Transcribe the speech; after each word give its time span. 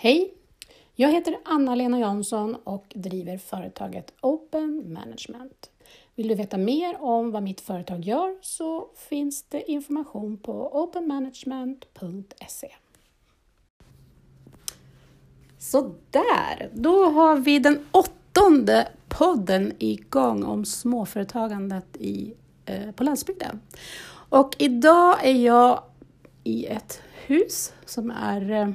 Hej! 0.00 0.34
Jag 0.94 1.12
heter 1.12 1.38
Anna-Lena 1.44 1.98
Jansson 1.98 2.54
och 2.64 2.92
driver 2.94 3.38
företaget 3.38 4.14
Open 4.20 4.92
Management. 4.92 5.70
Vill 6.14 6.28
du 6.28 6.34
veta 6.34 6.58
mer 6.58 7.00
om 7.00 7.30
vad 7.30 7.42
mitt 7.42 7.60
företag 7.60 8.00
gör 8.00 8.36
så 8.42 8.88
finns 9.08 9.42
det 9.42 9.70
information 9.70 10.36
på 10.36 10.82
openmanagement.se. 10.82 12.68
Sådär, 15.58 16.70
då 16.74 17.04
har 17.04 17.36
vi 17.36 17.58
den 17.58 17.86
åttonde 17.92 18.88
podden 19.08 19.72
igång 19.78 20.44
om 20.44 20.64
småföretagandet 20.64 21.96
i, 21.96 22.34
eh, 22.66 22.90
på 22.90 23.04
landsbygden. 23.04 23.60
Och 24.28 24.56
idag 24.58 25.26
är 25.26 25.44
jag 25.44 25.82
i 26.44 26.66
ett 26.66 27.02
hus 27.26 27.72
som 27.84 28.10
är 28.10 28.50
eh, 28.50 28.68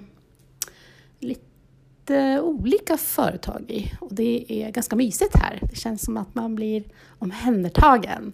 lite 1.23 2.41
olika 2.41 2.97
företag 2.97 3.65
i 3.67 3.91
och 3.99 4.13
det 4.13 4.45
är 4.49 4.71
ganska 4.71 4.95
mysigt 4.95 5.35
här. 5.35 5.59
Det 5.69 5.75
känns 5.75 6.05
som 6.05 6.17
att 6.17 6.35
man 6.35 6.55
blir 6.55 6.83
omhändertagen. 7.19 8.33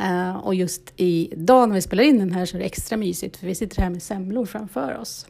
Uh, 0.00 0.36
och 0.36 0.54
just 0.54 0.92
idag 0.96 1.68
när 1.68 1.74
vi 1.74 1.82
spelar 1.82 2.04
in 2.04 2.18
den 2.18 2.32
här 2.32 2.46
så 2.46 2.56
är 2.56 2.58
det 2.58 2.66
extra 2.66 2.96
mysigt 2.96 3.36
för 3.36 3.46
vi 3.46 3.54
sitter 3.54 3.82
här 3.82 3.90
med 3.90 4.02
semlor 4.02 4.46
framför 4.46 4.98
oss. 4.98 5.26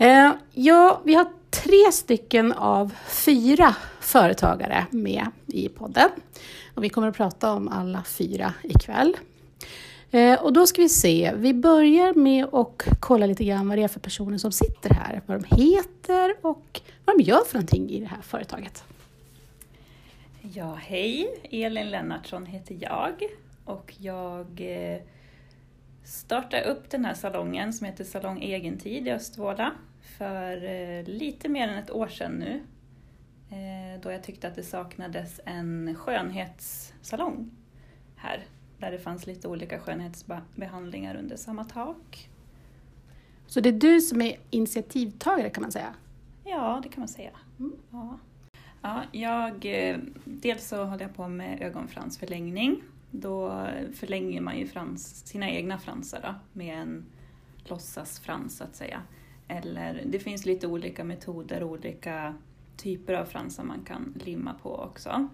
Uh, 0.00 0.32
ja, 0.52 1.00
vi 1.04 1.14
har 1.14 1.26
tre 1.50 1.92
stycken 1.92 2.52
av 2.52 2.94
fyra 3.08 3.76
företagare 4.00 4.86
med 4.90 5.26
i 5.46 5.68
podden 5.68 6.08
och 6.74 6.84
vi 6.84 6.88
kommer 6.88 7.08
att 7.08 7.16
prata 7.16 7.52
om 7.52 7.68
alla 7.68 8.02
fyra 8.04 8.54
ikväll. 8.62 9.16
Eh, 10.12 10.42
och 10.42 10.52
då 10.52 10.66
ska 10.66 10.82
vi 10.82 10.88
se, 10.88 11.32
vi 11.36 11.54
börjar 11.54 12.14
med 12.14 12.54
att 12.54 12.82
kolla 13.00 13.26
lite 13.26 13.44
grann 13.44 13.68
vad 13.68 13.78
det 13.78 13.82
är 13.84 13.88
för 13.88 14.00
personer 14.00 14.38
som 14.38 14.52
sitter 14.52 14.94
här, 14.94 15.22
vad 15.26 15.42
de 15.42 15.62
heter 15.62 16.36
och 16.40 16.80
vad 17.04 17.18
de 17.18 17.22
gör 17.22 17.44
för 17.44 17.54
någonting 17.54 17.90
i 17.90 18.00
det 18.00 18.06
här 18.06 18.22
företaget. 18.22 18.84
Ja, 20.54 20.74
hej! 20.74 21.40
Elin 21.50 21.90
Lennartsson 21.90 22.46
heter 22.46 22.76
jag 22.80 23.12
och 23.64 23.94
jag 23.98 24.46
eh, 24.60 25.00
startade 26.04 26.64
upp 26.64 26.90
den 26.90 27.04
här 27.04 27.14
salongen 27.14 27.72
som 27.72 27.86
heter 27.86 28.04
Salong 28.04 28.42
Egentid 28.42 29.08
i 29.08 29.10
Östvåla 29.10 29.72
för 30.18 30.64
eh, 30.64 31.04
lite 31.04 31.48
mer 31.48 31.68
än 31.68 31.78
ett 31.78 31.90
år 31.90 32.08
sedan 32.08 32.32
nu. 32.32 32.62
Då 34.02 34.10
jag 34.12 34.22
tyckte 34.22 34.48
att 34.48 34.54
det 34.54 34.62
saknades 34.62 35.40
en 35.44 35.94
skönhetssalong 35.94 37.50
här 38.16 38.44
där 38.82 38.92
det 38.92 38.98
fanns 38.98 39.26
lite 39.26 39.48
olika 39.48 39.78
skönhetsbehandlingar 39.78 41.16
under 41.16 41.36
samma 41.36 41.64
tak. 41.64 42.28
Så 43.46 43.60
det 43.60 43.68
är 43.68 43.72
du 43.72 44.00
som 44.00 44.22
är 44.22 44.36
initiativtagare 44.50 45.50
kan 45.50 45.62
man 45.62 45.72
säga? 45.72 45.94
Ja, 46.44 46.80
det 46.82 46.88
kan 46.88 47.00
man 47.00 47.08
säga. 47.08 47.30
Mm. 47.58 47.72
Ja. 47.90 48.18
Ja, 48.82 49.02
jag, 49.12 49.64
eh, 49.64 49.98
dels 50.24 50.68
så 50.68 50.84
håller 50.84 51.02
jag 51.02 51.14
på 51.14 51.28
med 51.28 51.62
ögonfransförlängning. 51.62 52.82
Då 53.10 53.66
förlänger 53.94 54.40
man 54.40 54.58
ju 54.58 54.66
frans, 54.66 55.26
sina 55.26 55.50
egna 55.50 55.78
fransar 55.78 56.20
då, 56.22 56.34
med 56.52 56.78
en 56.78 57.04
låtsasfrans 57.64 58.56
så 58.56 58.64
att 58.64 58.76
säga. 58.76 59.02
Eller 59.48 60.02
det 60.06 60.18
finns 60.18 60.46
lite 60.46 60.66
olika 60.66 61.04
metoder, 61.04 61.64
olika 61.64 62.34
typer 62.76 63.14
av 63.14 63.24
fransar 63.24 63.64
man 63.64 63.84
kan 63.84 64.14
limma 64.24 64.54
på 64.62 64.76
också. 64.76 65.28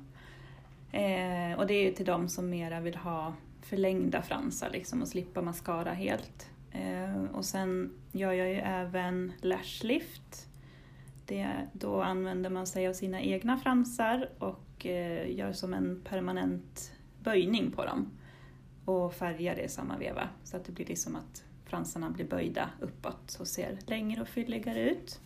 Eh, 0.93 1.59
och 1.59 1.67
det 1.67 1.75
är 1.75 1.93
till 1.93 2.07
de 2.07 2.29
som 2.29 2.51
mera 2.51 2.81
vill 2.81 2.97
ha 2.97 3.35
förlängda 3.63 4.23
fransar 4.23 4.71
liksom 4.71 5.03
och 5.03 5.09
slippa 5.09 5.43
mascara 5.43 5.93
helt. 5.93 6.51
Eh, 6.73 7.25
och 7.33 7.45
sen 7.45 7.93
gör 8.13 8.33
jag 8.33 8.49
ju 8.49 8.55
även 8.55 9.33
lashlift. 9.41 10.49
Det, 11.27 11.49
då 11.73 12.03
använder 12.03 12.51
man 12.51 12.67
sig 12.67 12.89
av 12.89 12.93
sina 12.93 13.21
egna 13.21 13.59
fransar 13.59 14.31
och 14.39 14.87
eh, 14.87 15.37
gör 15.37 15.53
som 15.53 15.75
en 15.75 16.01
permanent 16.05 16.93
böjning 17.23 17.71
på 17.71 17.85
dem 17.85 18.11
och 18.85 19.15
färgar 19.15 19.57
det 19.57 19.63
i 19.63 19.69
samma 19.69 19.99
veva 19.99 20.29
så 20.45 20.57
att 20.57 20.65
det 20.65 20.73
blir 20.73 20.87
liksom 20.87 21.17
att 21.17 21.45
fransarna 21.65 22.11
blir 22.11 22.25
böjda 22.25 22.71
uppåt 22.81 23.37
och 23.41 23.47
ser 23.47 23.79
längre 23.87 24.21
och 24.21 24.29
fylligare 24.29 24.91
ut. 24.91 25.21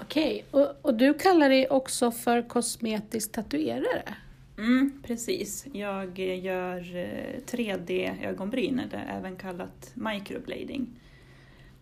Okej, 0.00 0.44
och, 0.50 0.74
och 0.82 0.94
du 0.94 1.14
kallar 1.14 1.48
dig 1.48 1.68
också 1.68 2.10
för 2.10 2.48
kosmetisk 2.48 3.32
tatuerare? 3.32 4.14
Mm, 4.58 5.02
precis. 5.02 5.66
Jag 5.72 6.18
eh, 6.18 6.44
gör 6.44 6.96
eh, 6.96 7.40
3D-ögonbryn, 7.46 8.80
eller 8.80 9.06
även 9.18 9.36
kallat 9.36 9.92
microblading. 9.94 11.00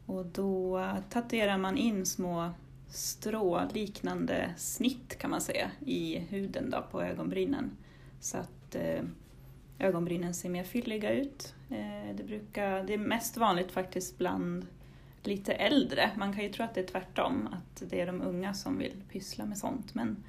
Och 0.07 0.27
då 0.27 0.87
tatuerar 1.11 1.59
man 1.59 1.79
in 1.79 2.07
små 2.07 2.51
stråliknande 2.89 4.55
snitt 4.57 5.19
kan 5.19 5.31
man 5.31 5.41
säga 5.41 5.71
i 5.87 6.19
huden 6.19 6.71
då, 6.71 6.85
på 6.91 7.03
ögonbrynen. 7.03 7.71
Så 8.21 8.39
att 8.39 8.75
eh, 8.75 9.03
ögonbrynen 9.79 10.35
ser 10.35 10.49
mer 10.49 10.65
fylliga 10.65 11.13
ut. 11.13 11.55
Eh, 11.71 12.15
det, 12.15 12.25
brukar, 12.25 12.83
det 12.83 12.95
är 12.95 12.99
mest 12.99 13.37
vanligt 13.37 13.73
faktiskt 13.73 14.19
bland 14.19 14.67
lite 15.23 15.53
äldre. 15.53 16.11
Man 16.17 16.33
kan 16.33 16.45
ju 16.45 16.53
tro 16.53 16.65
att 16.65 16.75
det 16.75 16.81
är 16.81 16.87
tvärtom, 16.87 17.49
att 17.53 17.91
det 17.91 18.01
är 18.01 18.07
de 18.07 18.23
unga 18.23 18.55
som 18.55 18.79
vill 18.79 19.03
pyssla 19.13 19.45
med 19.45 19.59
sånt. 19.59 19.95
Men 19.95 20.25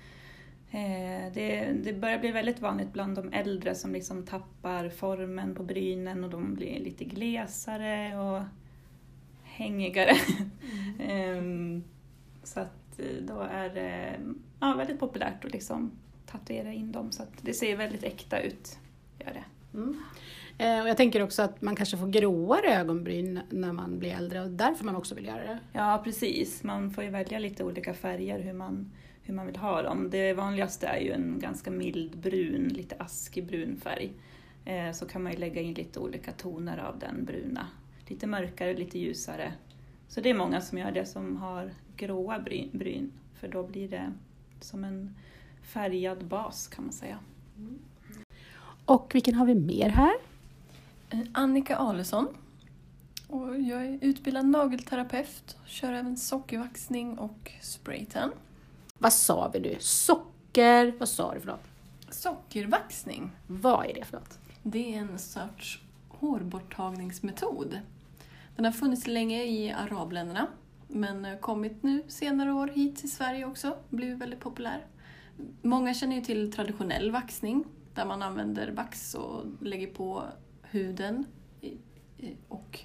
det, 1.33 1.73
det, 1.83 1.93
börjar 1.93 2.19
bli 2.19 2.31
väldigt 2.31 2.61
vanligt 2.61 2.93
bland 2.93 3.15
de 3.15 3.33
äldre 3.33 3.75
som 3.75 3.93
liksom 3.93 4.25
tappar 4.25 4.89
formen 4.89 5.55
på 5.55 5.63
brynen 5.63 6.23
och 6.23 6.29
de 6.29 6.53
blir 6.53 6.79
lite 6.79 7.03
glesare 7.03 8.17
och 8.17 8.43
hängigare. 9.43 10.15
Mm. 10.99 11.83
så 12.43 12.59
att 12.59 12.99
eh, 12.99 13.23
då 13.27 13.39
är 13.39 13.69
det 13.69 14.19
ja, 14.59 14.73
väldigt 14.77 14.99
populärt 14.99 15.45
att 15.45 15.51
liksom 15.51 15.91
tatuera 16.25 16.73
in 16.73 16.91
dem 16.91 17.11
så 17.11 17.23
att 17.23 17.33
det 17.41 17.53
ser 17.53 17.77
väldigt 17.77 18.03
äkta 18.03 18.39
ut. 18.39 18.77
Gör 19.19 19.33
det. 19.33 19.43
Mm. 19.77 20.03
Eh, 20.57 20.81
och 20.81 20.89
jag 20.89 20.97
tänker 20.97 21.23
också 21.23 21.41
att 21.41 21.61
man 21.61 21.75
kanske 21.75 21.97
får 21.97 22.07
gråare 22.07 22.75
ögonbryn 22.75 23.39
när 23.49 23.71
man 23.71 23.99
blir 23.99 24.11
äldre 24.11 24.41
och 24.41 24.49
därför 24.49 24.85
man 24.85 24.95
också 24.95 25.15
vill 25.15 25.25
göra 25.25 25.43
det. 25.43 25.59
Ja 25.73 26.01
precis, 26.03 26.63
man 26.63 26.91
får 26.91 27.03
ju 27.03 27.09
välja 27.09 27.39
lite 27.39 27.63
olika 27.63 27.93
färger 27.93 28.39
hur 28.39 28.53
man 28.53 28.91
hur 29.23 29.33
man 29.33 29.45
vill 29.45 29.55
ha 29.55 29.81
dem. 29.81 30.09
Det 30.09 30.33
vanligaste 30.33 30.87
är 30.87 30.99
ju 30.99 31.11
en 31.11 31.39
ganska 31.39 31.71
mild 31.71 32.17
brun, 32.17 32.67
lite 32.67 32.95
askig 32.99 33.47
brun 33.47 33.77
färg. 33.77 34.13
Eh, 34.65 34.91
så 34.91 35.05
kan 35.05 35.23
man 35.23 35.31
ju 35.31 35.37
lägga 35.37 35.61
in 35.61 35.73
lite 35.73 35.99
olika 35.99 36.31
toner 36.31 36.77
av 36.77 36.99
den 36.99 37.25
bruna. 37.25 37.67
Lite 38.07 38.27
mörkare, 38.27 38.73
lite 38.73 38.99
ljusare. 38.99 39.53
Så 40.07 40.21
det 40.21 40.29
är 40.29 40.33
många 40.33 40.61
som 40.61 40.77
gör 40.77 40.91
det 40.91 41.05
som 41.05 41.37
har 41.37 41.71
gråa 41.97 42.39
bryn, 42.71 43.11
för 43.39 43.47
då 43.47 43.63
blir 43.63 43.89
det 43.89 44.13
som 44.59 44.83
en 44.83 45.15
färgad 45.63 46.25
bas 46.25 46.67
kan 46.67 46.83
man 46.83 46.93
säga. 46.93 47.19
Och 48.85 49.15
vilken 49.15 49.35
har 49.35 49.45
vi 49.45 49.55
mer 49.55 49.89
här? 49.89 50.13
Eh, 51.09 51.19
Annika 51.31 51.75
Alesson. 51.75 52.27
Och 53.27 53.59
jag 53.59 53.85
är 53.85 53.99
utbildad 54.01 54.45
nagelterapeut, 54.45 55.57
kör 55.65 55.93
även 55.93 56.17
sockervaxning 56.17 57.17
och 57.17 57.51
spraytan. 57.61 58.31
Vad 59.03 59.13
sa 59.13 59.49
vi 59.53 59.59
nu? 59.59 59.75
Socker... 59.79 60.93
Vad 60.99 61.09
sa 61.09 61.33
du 61.33 61.39
för 61.39 61.47
något? 61.47 61.67
Sockervaxning. 62.09 63.31
Vad 63.47 63.85
är 63.85 63.93
det 63.93 64.05
för 64.05 64.17
något? 64.17 64.39
Det 64.63 64.95
är 64.95 64.99
en 64.99 65.19
sorts 65.19 65.81
hårborttagningsmetod. 66.09 67.79
Den 68.55 68.65
har 68.65 68.71
funnits 68.71 69.07
länge 69.07 69.43
i 69.43 69.71
arabländerna 69.71 70.47
men 70.87 71.37
kommit 71.41 71.83
nu 71.83 72.03
senare 72.07 72.53
år 72.53 72.67
hit 72.67 72.95
till 72.95 73.11
Sverige 73.11 73.45
också, 73.45 73.77
blivit 73.89 74.17
väldigt 74.17 74.39
populär. 74.39 74.85
Många 75.61 75.93
känner 75.93 76.15
ju 76.15 76.21
till 76.21 76.51
traditionell 76.51 77.11
vaxning 77.11 77.63
där 77.93 78.05
man 78.05 78.21
använder 78.21 78.71
vax 78.71 79.15
och 79.15 79.45
lägger 79.61 79.87
på 79.87 80.23
huden 80.61 81.25
och 82.47 82.79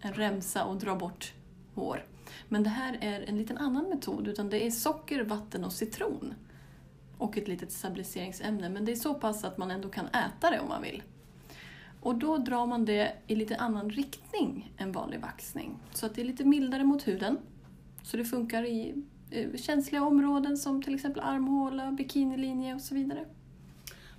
en 0.00 0.12
remsa 0.12 0.64
och 0.64 0.76
drar 0.76 0.96
bort 0.96 1.32
hår. 1.74 2.04
Men 2.48 2.62
det 2.62 2.70
här 2.70 2.98
är 3.00 3.20
en 3.28 3.38
liten 3.38 3.58
annan 3.58 3.88
metod, 3.88 4.28
utan 4.28 4.50
det 4.50 4.66
är 4.66 4.70
socker, 4.70 5.24
vatten 5.24 5.64
och 5.64 5.72
citron. 5.72 6.34
Och 7.18 7.38
ett 7.38 7.48
litet 7.48 7.72
stabiliseringsämne, 7.72 8.68
men 8.68 8.84
det 8.84 8.92
är 8.92 8.96
så 8.96 9.14
pass 9.14 9.44
att 9.44 9.58
man 9.58 9.70
ändå 9.70 9.88
kan 9.88 10.06
äta 10.06 10.50
det 10.50 10.60
om 10.60 10.68
man 10.68 10.82
vill. 10.82 11.02
Och 12.00 12.14
då 12.14 12.38
drar 12.38 12.66
man 12.66 12.84
det 12.84 13.12
i 13.26 13.34
lite 13.34 13.56
annan 13.56 13.90
riktning 13.90 14.72
än 14.78 14.92
vanlig 14.92 15.20
vaxning. 15.20 15.78
Så 15.92 16.06
att 16.06 16.14
det 16.14 16.20
är 16.20 16.24
lite 16.24 16.44
mildare 16.44 16.84
mot 16.84 17.08
huden. 17.08 17.38
Så 18.02 18.16
det 18.16 18.24
funkar 18.24 18.62
i 18.62 18.94
eh, 19.30 19.56
känsliga 19.56 20.02
områden 20.04 20.56
som 20.56 20.82
till 20.82 20.94
exempel 20.94 21.22
armhåla, 21.22 21.92
bikinilinje 21.92 22.74
och 22.74 22.80
så 22.80 22.94
vidare. 22.94 23.24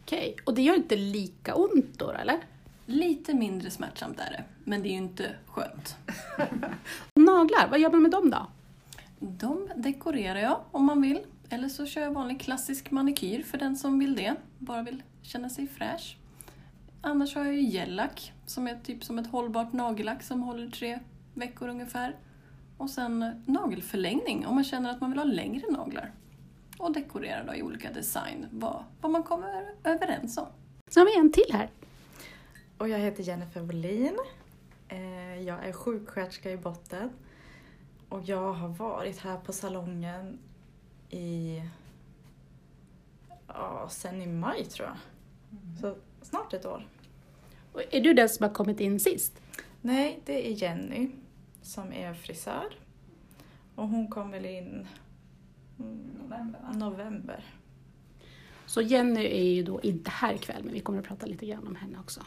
Okej, 0.01 0.35
och 0.43 0.53
det 0.53 0.61
gör 0.61 0.75
inte 0.75 0.95
lika 0.95 1.55
ont 1.55 1.99
då, 1.99 2.11
eller? 2.11 2.39
Lite 2.85 3.33
mindre 3.33 3.69
smärtsamt 3.69 4.19
är 4.19 4.31
det, 4.31 4.43
men 4.63 4.81
det 4.81 4.89
är 4.89 4.91
ju 4.91 4.97
inte 4.97 5.35
skönt. 5.45 5.95
Naglar, 7.37 7.67
vad 7.69 7.79
gör 7.79 7.91
man 7.91 8.01
med 8.01 8.11
dem 8.11 8.29
då? 8.29 8.47
De 9.19 9.69
dekorerar 9.75 10.39
jag 10.39 10.59
om 10.71 10.85
man 10.85 11.01
vill. 11.01 11.19
Eller 11.49 11.69
så 11.69 11.85
kör 11.85 12.01
jag 12.01 12.11
vanlig 12.11 12.41
klassisk 12.41 12.91
manikyr 12.91 13.43
för 13.43 13.57
den 13.57 13.75
som 13.75 13.99
vill 13.99 14.15
det, 14.15 14.35
bara 14.57 14.81
vill 14.81 15.03
känna 15.21 15.49
sig 15.49 15.67
fräsch. 15.67 16.17
Annars 17.01 17.35
har 17.35 17.45
jag 17.45 17.53
ju 17.53 17.61
gellack 17.61 18.33
som 18.45 18.67
är 18.67 18.75
typ 18.75 19.03
som 19.03 19.19
ett 19.19 19.27
hållbart 19.27 19.73
nagellack 19.73 20.23
som 20.23 20.41
håller 20.41 20.69
tre 20.69 20.99
veckor 21.33 21.69
ungefär. 21.69 22.15
Och 22.77 22.89
sen 22.89 23.43
nagelförlängning 23.45 24.47
om 24.47 24.55
man 24.55 24.63
känner 24.63 24.89
att 24.89 25.01
man 25.01 25.09
vill 25.09 25.19
ha 25.19 25.25
längre 25.25 25.71
naglar. 25.71 26.11
Och 26.77 26.91
dekorera 26.91 27.43
då 27.43 27.55
i 27.55 27.63
olika 27.63 27.91
design, 27.91 28.47
vad, 28.51 28.83
vad 29.01 29.11
man 29.11 29.23
kommer 29.23 29.73
överens 29.83 30.37
om. 30.37 30.47
Så 30.89 30.99
har 30.99 31.05
vi 31.05 31.17
en 31.17 31.31
till 31.31 31.53
här. 31.53 31.69
Och 32.77 32.89
jag 32.89 32.99
heter 32.99 33.23
Jennifer 33.23 33.61
Wåhlin. 33.61 34.17
Eh, 34.93 35.41
Jag 35.41 35.65
är 35.65 35.71
sjuksköterska 35.73 36.51
i 36.51 36.57
botten. 36.57 37.09
Och 38.09 38.21
jag 38.23 38.53
har 38.53 38.67
varit 38.69 39.19
här 39.19 39.37
på 39.37 39.53
salongen 39.53 40.39
i... 41.09 41.61
Ja, 43.47 43.87
sen 43.91 44.21
i 44.21 44.27
maj 44.27 44.65
tror 44.65 44.87
jag. 44.87 44.97
Så 45.81 45.95
snart 46.21 46.53
ett 46.53 46.65
år. 46.65 46.87
Och 47.73 47.81
Är 47.91 48.01
du 48.01 48.13
den 48.13 48.29
som 48.29 48.43
har 48.43 48.53
kommit 48.53 48.79
in 48.79 48.99
sist? 48.99 49.41
Nej, 49.81 50.19
det 50.25 50.47
är 50.47 50.51
Jenny 50.51 51.09
som 51.61 51.93
är 51.93 52.13
frisör. 52.13 52.77
Och 53.75 53.87
hon 53.87 54.07
kom 54.07 54.31
väl 54.31 54.45
in 54.45 54.87
mm, 55.79 55.97
November, 56.23 56.59
va? 56.61 56.71
november. 56.73 57.45
Så 58.65 58.81
Jenny 58.81 59.25
är 59.25 59.43
ju 59.53 59.63
då 59.63 59.81
inte 59.81 60.11
här 60.11 60.33
ikväll, 60.33 60.63
men 60.63 60.73
vi 60.73 60.79
kommer 60.79 60.99
att 60.99 61.05
prata 61.05 61.25
lite 61.25 61.45
grann 61.45 61.67
om 61.67 61.75
henne 61.75 61.99
också. 61.99 62.21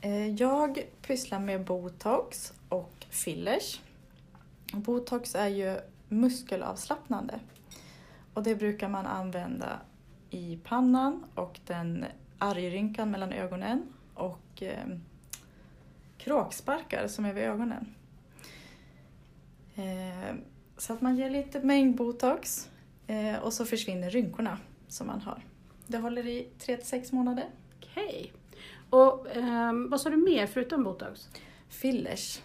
Eh, 0.00 0.34
jag 0.34 0.86
pysslar 1.02 1.38
med 1.38 1.64
botox 1.64 2.52
och 2.68 3.06
fillers. 3.10 3.80
Botox 4.72 5.34
är 5.34 5.48
ju 5.48 5.80
muskelavslappnande. 6.08 7.40
Och 8.34 8.42
det 8.42 8.54
brukar 8.54 8.88
man 8.88 9.06
använda 9.06 9.80
i 10.30 10.58
pannan 10.64 11.24
och 11.34 11.60
den 11.66 12.04
argrynkan 12.38 13.10
mellan 13.10 13.32
ögonen 13.32 13.82
och 14.14 14.62
eh, 14.62 14.96
kråksparkar 16.18 17.08
som 17.08 17.24
är 17.24 17.32
vid 17.32 17.44
ögonen. 17.44 17.94
Eh, 19.74 20.34
så 20.76 20.92
att 20.92 21.00
man 21.00 21.16
ger 21.16 21.30
lite 21.30 21.60
mängd 21.60 21.96
botox 21.96 22.70
eh, 23.06 23.36
och 23.36 23.52
så 23.52 23.64
försvinner 23.64 24.10
rynkorna 24.10 24.58
som 24.88 25.06
man 25.06 25.20
har. 25.20 25.44
Det 25.86 25.98
håller 25.98 26.26
i 26.26 26.48
3-6 26.58 27.14
månader. 27.14 27.48
Okej. 27.78 28.32
Och 28.90 29.26
ehm, 29.36 29.90
vad 29.90 30.00
sa 30.00 30.10
du 30.10 30.16
mer 30.16 30.46
förutom 30.46 30.84
botox? 30.84 31.28
Fillers 31.68 32.40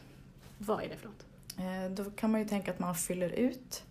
Vad 0.58 0.84
är 0.84 0.90
det 0.90 0.98
för 0.98 1.08
något? 1.08 1.26
Eh, 1.58 1.92
Då 1.92 2.12
kan 2.12 2.32
man 2.32 2.42
ju 2.42 2.48
tänka 2.48 2.72
att 2.72 2.80
man 2.80 2.96
fyller 2.96 3.30
ut. 3.30 3.84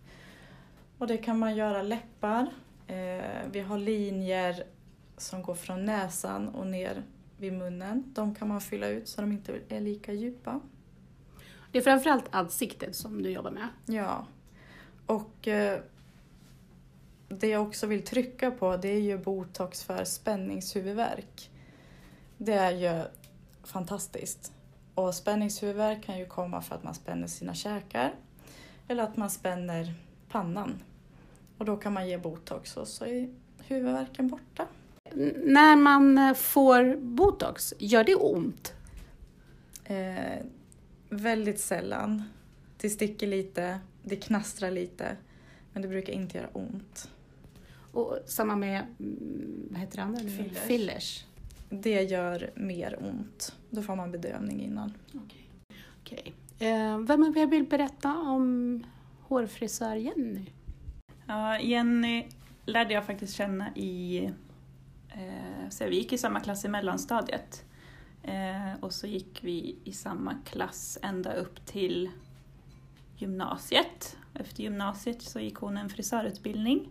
Och 0.98 1.06
det 1.06 1.16
kan 1.16 1.38
man 1.38 1.56
göra 1.56 1.82
läppar. 1.82 2.46
Eh, 2.86 3.48
Vi 3.50 3.60
har 3.60 3.78
linjer 3.78 4.64
som 5.16 5.42
går 5.42 5.54
från 5.54 5.84
näsan 5.84 6.48
och 6.48 6.66
ner 6.66 7.02
vid 7.38 7.52
munnen. 7.52 8.12
De 8.14 8.34
kan 8.34 8.48
man 8.48 8.60
fylla 8.60 8.88
ut 8.88 9.08
så 9.08 9.20
de 9.20 9.32
inte 9.32 9.58
är 9.68 9.80
lika 9.80 10.12
djupa. 10.12 10.60
Det 11.72 11.78
är 11.78 11.82
framförallt 11.82 12.24
ansiktet 12.30 12.96
som 12.96 13.22
du 13.22 13.30
jobbar 13.30 13.50
med. 13.50 13.68
Ja. 13.86 14.26
Och 15.06 15.48
eh, 15.48 15.80
det 17.28 17.48
jag 17.48 17.62
också 17.62 17.86
vill 17.86 18.02
trycka 18.04 18.50
på 18.50 18.76
det 18.76 18.88
är 18.88 19.00
ju 19.00 19.18
botox 19.18 19.82
för 19.84 20.04
spänningshuvudvärk. 20.04 21.50
Det 22.44 22.52
är 22.54 22.70
ju 22.70 23.04
fantastiskt. 23.62 24.52
Och 24.94 25.14
spänningshuvudvärk 25.14 26.04
kan 26.04 26.18
ju 26.18 26.26
komma 26.26 26.62
för 26.62 26.74
att 26.74 26.82
man 26.84 26.94
spänner 26.94 27.26
sina 27.26 27.54
käkar 27.54 28.14
eller 28.88 29.02
att 29.02 29.16
man 29.16 29.30
spänner 29.30 29.94
pannan. 30.28 30.82
Och 31.58 31.64
då 31.64 31.76
kan 31.76 31.92
man 31.92 32.08
ge 32.08 32.18
botox 32.18 32.76
och 32.76 32.88
så 32.88 33.04
är 33.04 33.28
huvudvärken 33.58 34.28
borta. 34.28 34.66
N- 35.12 35.34
när 35.44 35.76
man 35.76 36.18
eh, 36.18 36.34
får 36.34 36.96
botox, 36.96 37.74
gör 37.78 38.04
det 38.04 38.14
ont? 38.14 38.72
Eh, 39.84 40.38
väldigt 41.10 41.60
sällan. 41.60 42.22
Det 42.76 42.90
sticker 42.90 43.26
lite, 43.26 43.78
det 44.02 44.16
knastrar 44.16 44.70
lite, 44.70 45.16
men 45.72 45.82
det 45.82 45.88
brukar 45.88 46.12
inte 46.12 46.38
göra 46.38 46.48
ont. 46.52 47.08
Och 47.92 48.18
samma 48.26 48.56
med, 48.56 48.86
mm, 48.98 49.68
vad 49.70 49.80
heter 49.80 49.96
det 49.96 50.02
andra? 50.02 50.20
Fillers. 50.20 50.58
Fillers. 50.58 51.24
Det 51.82 52.02
gör 52.02 52.50
mer 52.54 52.98
ont. 53.02 53.56
Då 53.70 53.82
får 53.82 53.96
man 53.96 54.10
bedövning 54.10 54.60
innan. 54.62 54.94
Okej. 56.00 56.34
Eh, 56.58 56.98
vem 56.98 57.22
av 57.22 57.38
er 57.38 57.46
vill 57.46 57.64
berätta 57.64 58.18
om 58.18 58.84
hårfrisör 59.20 59.96
Jenny? 59.96 60.46
Ja, 61.26 61.58
Jenny 61.60 62.26
lärde 62.66 62.94
jag 62.94 63.06
faktiskt 63.06 63.34
känna 63.34 63.76
i... 63.76 64.24
Eh, 65.08 65.68
så 65.70 65.84
vi 65.84 65.96
gick 65.96 66.12
i 66.12 66.18
samma 66.18 66.40
klass 66.40 66.64
i 66.64 66.68
mellanstadiet. 66.68 67.64
Eh, 68.22 68.80
och 68.80 68.92
så 68.92 69.06
gick 69.06 69.44
vi 69.44 69.76
i 69.84 69.92
samma 69.92 70.34
klass 70.44 70.98
ända 71.02 71.34
upp 71.34 71.66
till 71.66 72.10
gymnasiet. 73.16 74.16
Efter 74.34 74.62
gymnasiet 74.62 75.22
så 75.22 75.40
gick 75.40 75.56
hon 75.56 75.76
en 75.76 75.88
frisörutbildning 75.88 76.88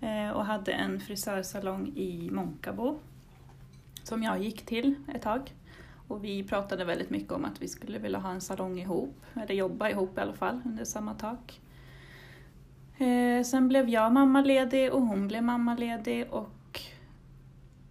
eh, 0.00 0.30
och 0.30 0.44
hade 0.44 0.72
en 0.72 1.00
frisörsalong 1.00 1.92
i 1.96 2.30
Månkabo 2.30 2.98
som 4.04 4.22
jag 4.22 4.42
gick 4.42 4.66
till 4.66 4.94
ett 5.14 5.22
tag. 5.22 5.54
Och 6.08 6.24
vi 6.24 6.44
pratade 6.44 6.84
väldigt 6.84 7.10
mycket 7.10 7.32
om 7.32 7.44
att 7.44 7.62
vi 7.62 7.68
skulle 7.68 7.98
vilja 7.98 8.18
ha 8.18 8.30
en 8.30 8.40
salong 8.40 8.78
ihop, 8.78 9.16
eller 9.34 9.54
jobba 9.54 9.90
ihop 9.90 10.18
i 10.18 10.20
alla 10.20 10.32
fall, 10.32 10.60
under 10.64 10.84
samma 10.84 11.14
tak. 11.14 11.60
Eh, 12.98 13.42
sen 13.44 13.68
blev 13.68 13.88
jag 13.88 14.12
mammaledig 14.12 14.92
och 14.92 15.02
hon 15.02 15.28
blev 15.28 15.42
mammaledig 15.42 16.26
och 16.30 16.80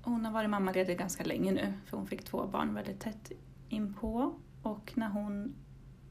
hon 0.01 0.25
har 0.25 0.31
varit 0.31 0.49
mammaledig 0.49 0.97
ganska 0.97 1.23
länge 1.23 1.51
nu 1.51 1.73
för 1.85 1.97
hon 1.97 2.07
fick 2.07 2.23
två 2.23 2.47
barn 2.47 2.73
väldigt 2.73 2.99
tätt 2.99 3.31
inpå. 3.69 4.33
Och 4.61 4.91
när 4.95 5.09
hon 5.09 5.55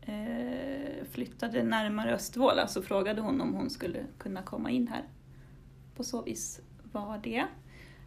eh, 0.03 1.05
flyttade 1.11 1.63
närmare 1.63 2.15
Östervåla 2.15 2.67
så 2.67 2.83
frågade 2.83 3.21
hon 3.21 3.41
om 3.41 3.55
hon 3.55 3.71
skulle 3.71 4.05
kunna 4.19 4.43
komma 4.43 4.71
in 4.71 4.89
här. 4.89 5.05
På 5.97 6.05
så 6.05 6.23
vis 6.23 6.61
var 6.93 7.19
det. 7.19 7.47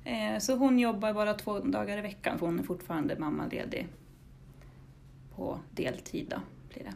Eh, 0.06 0.40
så 0.40 0.56
hon 0.56 0.80
jobbar 0.80 1.14
bara 1.14 1.34
två 1.34 1.60
dagar 1.60 1.98
i 1.98 2.02
veckan 2.02 2.40
för 2.40 2.46
hon 2.46 2.60
är 2.60 2.64
fortfarande 2.64 3.20
mammaledig 3.20 3.88
på 5.36 5.60
deltid 5.72 6.28
då, 6.30 6.38
blir 6.70 6.84
det. 6.84 6.94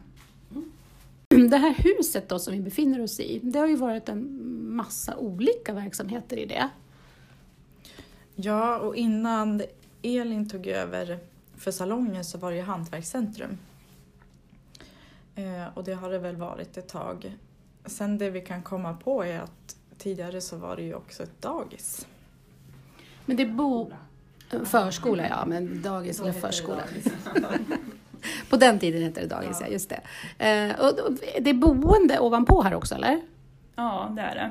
Det 1.48 1.56
här 1.56 1.74
huset 1.74 2.28
då 2.28 2.38
som 2.38 2.54
vi 2.54 2.60
befinner 2.60 3.02
oss 3.02 3.20
i, 3.20 3.40
det 3.42 3.58
har 3.58 3.66
ju 3.66 3.76
varit 3.76 4.08
en 4.08 4.40
massa 4.76 5.16
olika 5.16 5.72
verksamheter 5.72 6.36
i 6.36 6.46
det. 6.46 6.68
Ja, 8.34 8.78
och 8.78 8.96
innan 8.96 9.62
Elin 10.02 10.48
tog 10.48 10.66
över 10.66 11.18
för 11.56 11.70
salongen 11.70 12.24
så 12.24 12.38
var 12.38 12.50
det 12.50 12.56
ju 12.56 12.62
Hantverkscentrum. 12.62 13.58
Eh, 15.34 15.66
och 15.74 15.84
det 15.84 15.94
har 15.94 16.10
det 16.10 16.18
väl 16.18 16.36
varit 16.36 16.76
ett 16.76 16.88
tag. 16.88 17.36
Sen 17.84 18.18
det 18.18 18.30
vi 18.30 18.40
kan 18.40 18.62
komma 18.62 18.94
på 18.94 19.24
är 19.24 19.40
att 19.40 19.76
tidigare 19.98 20.40
så 20.40 20.56
var 20.56 20.76
det 20.76 20.82
ju 20.82 20.94
också 20.94 21.22
ett 21.22 21.42
dagis. 21.42 22.06
Men 23.30 23.36
det 23.36 23.42
är 23.42 23.46
bo... 23.46 23.92
Förskola, 24.64 25.28
ja, 25.28 25.44
men 25.46 25.82
dagis 25.82 26.20
eller 26.20 26.32
förskola. 26.32 26.82
På 28.50 28.56
den 28.56 28.78
tiden 28.78 29.02
hette 29.02 29.20
det 29.20 29.26
dagis, 29.26 29.58
ja, 29.60 29.66
just 29.66 29.90
det. 29.90 30.00
Eh, 30.38 30.80
och 30.80 31.12
det 31.40 31.50
är 31.50 31.54
boende 31.54 32.18
ovanpå 32.18 32.62
här 32.62 32.74
också, 32.74 32.94
eller? 32.94 33.20
Ja, 33.76 34.12
det 34.16 34.22
är 34.22 34.34
det. 34.34 34.50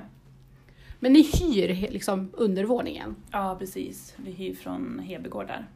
Men 1.00 1.14
ni 1.14 1.22
hyr 1.22 1.92
liksom 1.92 2.32
undervåningen. 2.34 3.16
Ja, 3.32 3.56
precis. 3.60 4.14
Vi 4.18 4.32
hyr 4.32 4.56
från 4.56 5.00
Hebegårdar. 5.00 5.68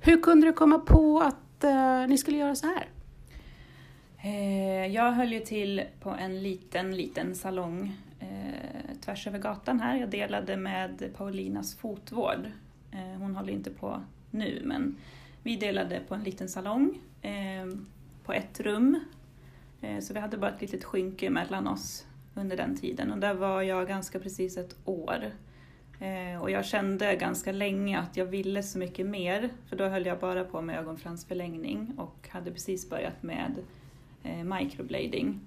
Hur 0.00 0.22
kunde 0.22 0.46
du 0.46 0.52
komma 0.52 0.78
på 0.78 1.20
att 1.20 1.64
eh, 1.64 2.06
ni 2.08 2.18
skulle 2.18 2.36
göra 2.36 2.54
så 2.54 2.66
här? 2.66 2.88
Eh, 4.24 4.86
jag 4.86 5.12
höll 5.12 5.32
ju 5.32 5.40
till 5.40 5.82
på 6.00 6.10
en 6.10 6.42
liten, 6.42 6.96
liten 6.96 7.34
salong 7.34 7.96
tvärs 9.06 9.26
över 9.26 9.38
gatan 9.38 9.80
här. 9.80 9.96
Jag 9.96 10.10
delade 10.10 10.56
med 10.56 11.10
Paulinas 11.16 11.74
fotvård. 11.74 12.50
Eh, 12.92 13.18
hon 13.18 13.36
håller 13.36 13.52
inte 13.52 13.70
på 13.70 14.02
nu, 14.30 14.62
men 14.64 14.96
vi 15.42 15.56
delade 15.56 16.00
på 16.08 16.14
en 16.14 16.22
liten 16.22 16.48
salong 16.48 17.00
eh, 17.22 17.66
på 18.24 18.32
ett 18.32 18.60
rum. 18.60 19.00
Eh, 19.80 20.00
så 20.00 20.14
vi 20.14 20.20
hade 20.20 20.36
bara 20.36 20.50
ett 20.50 20.60
litet 20.60 20.84
skynke 20.84 21.30
mellan 21.30 21.66
oss 21.66 22.06
under 22.34 22.56
den 22.56 22.76
tiden 22.76 23.12
och 23.12 23.18
där 23.18 23.34
var 23.34 23.62
jag 23.62 23.88
ganska 23.88 24.20
precis 24.20 24.56
ett 24.56 24.76
år. 24.84 25.30
Och 26.40 26.50
jag 26.50 26.64
kände 26.64 27.16
ganska 27.16 27.52
länge 27.52 27.98
att 27.98 28.16
jag 28.16 28.26
ville 28.26 28.62
så 28.62 28.78
mycket 28.78 29.06
mer, 29.06 29.50
för 29.68 29.76
då 29.76 29.84
höll 29.84 30.06
jag 30.06 30.18
bara 30.18 30.44
på 30.44 30.60
med 30.60 30.78
ögonfransförlängning 30.78 31.92
och 31.96 32.28
hade 32.28 32.50
precis 32.50 32.90
börjat 32.90 33.22
med 33.22 33.54
microblading. 34.44 35.40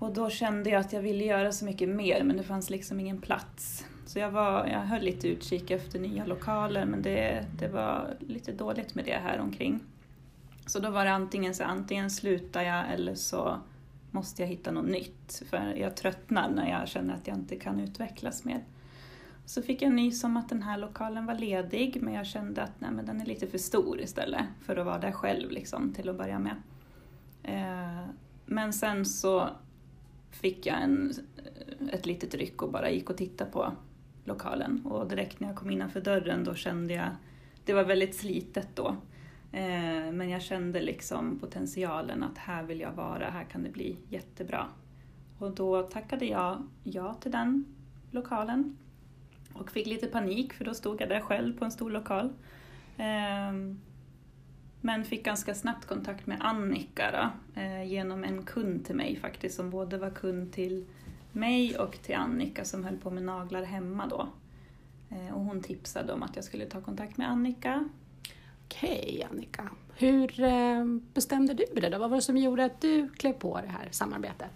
Och 0.00 0.12
då 0.12 0.30
kände 0.30 0.70
jag 0.70 0.80
att 0.80 0.92
jag 0.92 1.00
ville 1.00 1.24
göra 1.24 1.52
så 1.52 1.64
mycket 1.64 1.88
mer 1.88 2.24
men 2.24 2.36
det 2.36 2.42
fanns 2.42 2.70
liksom 2.70 3.00
ingen 3.00 3.20
plats. 3.20 3.86
Så 4.06 4.18
jag, 4.18 4.30
var, 4.30 4.66
jag 4.66 4.80
höll 4.80 5.02
lite 5.02 5.28
utkik 5.28 5.70
efter 5.70 5.98
nya 5.98 6.24
lokaler 6.24 6.84
men 6.84 7.02
det, 7.02 7.46
det 7.58 7.68
var 7.68 8.16
lite 8.20 8.52
dåligt 8.52 8.94
med 8.94 9.04
det 9.04 9.20
här 9.24 9.40
omkring. 9.40 9.80
Så 10.66 10.78
då 10.78 10.90
var 10.90 11.04
det 11.04 11.12
antingen 11.12 11.54
så 11.54 11.64
antingen 11.64 12.10
slutar 12.10 12.62
jag 12.62 12.92
eller 12.92 13.14
så 13.14 13.58
måste 14.10 14.42
jag 14.42 14.48
hitta 14.48 14.70
något 14.70 14.90
nytt. 14.90 15.42
För 15.50 15.74
jag 15.76 15.96
tröttnar 15.96 16.50
när 16.50 16.70
jag 16.70 16.88
känner 16.88 17.14
att 17.14 17.26
jag 17.26 17.36
inte 17.36 17.56
kan 17.56 17.80
utvecklas 17.80 18.44
mer. 18.44 18.64
Så 19.44 19.62
fick 19.62 19.82
jag 19.82 19.92
nys 19.92 20.24
om 20.24 20.36
att 20.36 20.48
den 20.48 20.62
här 20.62 20.78
lokalen 20.78 21.26
var 21.26 21.34
ledig 21.34 21.98
men 22.02 22.14
jag 22.14 22.26
kände 22.26 22.62
att 22.62 22.80
nej, 22.80 22.90
men 22.90 23.06
den 23.06 23.20
är 23.20 23.26
lite 23.26 23.46
för 23.46 23.58
stor 23.58 24.00
istället 24.00 24.44
för 24.62 24.76
att 24.76 24.86
vara 24.86 24.98
där 24.98 25.12
själv 25.12 25.50
liksom, 25.50 25.92
till 25.92 26.08
att 26.08 26.18
börja 26.18 26.38
med. 26.38 26.56
Eh, 27.42 28.08
men 28.46 28.72
sen 28.72 29.06
så 29.06 29.50
fick 30.30 30.66
jag 30.66 30.82
en, 30.82 31.12
ett 31.92 32.06
litet 32.06 32.34
ryck 32.34 32.62
och 32.62 32.72
bara 32.72 32.90
gick 32.90 33.10
och 33.10 33.16
tittade 33.16 33.50
på 33.50 33.72
lokalen. 34.24 34.86
Och 34.86 35.08
direkt 35.08 35.40
när 35.40 35.48
jag 35.48 35.56
kom 35.56 35.70
innanför 35.70 36.00
dörren 36.00 36.44
då 36.44 36.54
kände 36.54 36.94
jag, 36.94 37.08
det 37.64 37.72
var 37.72 37.84
väldigt 37.84 38.14
slitet 38.14 38.68
då. 38.74 38.96
Eh, 39.52 40.12
men 40.12 40.28
jag 40.28 40.42
kände 40.42 40.80
liksom 40.80 41.38
potentialen 41.38 42.22
att 42.22 42.38
här 42.38 42.62
vill 42.62 42.80
jag 42.80 42.92
vara, 42.92 43.30
här 43.30 43.44
kan 43.44 43.62
det 43.62 43.70
bli 43.70 43.96
jättebra. 44.08 44.66
Och 45.38 45.50
då 45.50 45.82
tackade 45.82 46.24
jag 46.24 46.68
ja 46.84 47.14
till 47.14 47.32
den 47.32 47.64
lokalen. 48.10 48.76
Och 49.52 49.70
fick 49.70 49.86
lite 49.86 50.06
panik 50.06 50.52
för 50.52 50.64
då 50.64 50.74
stod 50.74 51.00
jag 51.00 51.08
där 51.08 51.20
själv 51.20 51.58
på 51.58 51.64
en 51.64 51.70
stor 51.70 51.90
lokal. 51.90 52.32
Eh, 52.96 53.52
men 54.80 55.04
fick 55.04 55.24
ganska 55.24 55.54
snabbt 55.54 55.86
kontakt 55.86 56.26
med 56.26 56.38
Annika 56.40 57.10
då, 57.10 57.60
eh, 57.60 57.82
genom 57.82 58.24
en 58.24 58.42
kund 58.42 58.84
till 58.84 58.96
mig 58.96 59.16
faktiskt 59.16 59.56
som 59.56 59.70
både 59.70 59.98
var 59.98 60.10
kund 60.10 60.52
till 60.52 60.86
mig 61.32 61.78
och 61.78 62.02
till 62.02 62.14
Annika 62.14 62.64
som 62.64 62.84
höll 62.84 62.96
på 62.96 63.10
med 63.10 63.22
naglar 63.22 63.62
hemma 63.62 64.06
då. 64.06 64.28
Eh, 65.10 65.34
och 65.34 65.44
hon 65.44 65.62
tipsade 65.62 66.12
om 66.12 66.22
att 66.22 66.36
jag 66.36 66.44
skulle 66.44 66.66
ta 66.66 66.80
kontakt 66.80 67.16
med 67.16 67.30
Annika. 67.30 67.88
Okej, 68.64 69.26
Annika. 69.30 69.70
Hur 69.96 70.42
eh, 70.42 70.84
bestämde 71.14 71.54
du 71.54 71.64
det 71.80 71.88
då? 71.88 71.98
Vad 71.98 72.10
var 72.10 72.16
det 72.16 72.22
som 72.22 72.36
gjorde 72.36 72.64
att 72.64 72.80
du 72.80 73.08
klev 73.08 73.32
på 73.32 73.60
det 73.60 73.68
här 73.68 73.88
samarbetet? 73.90 74.50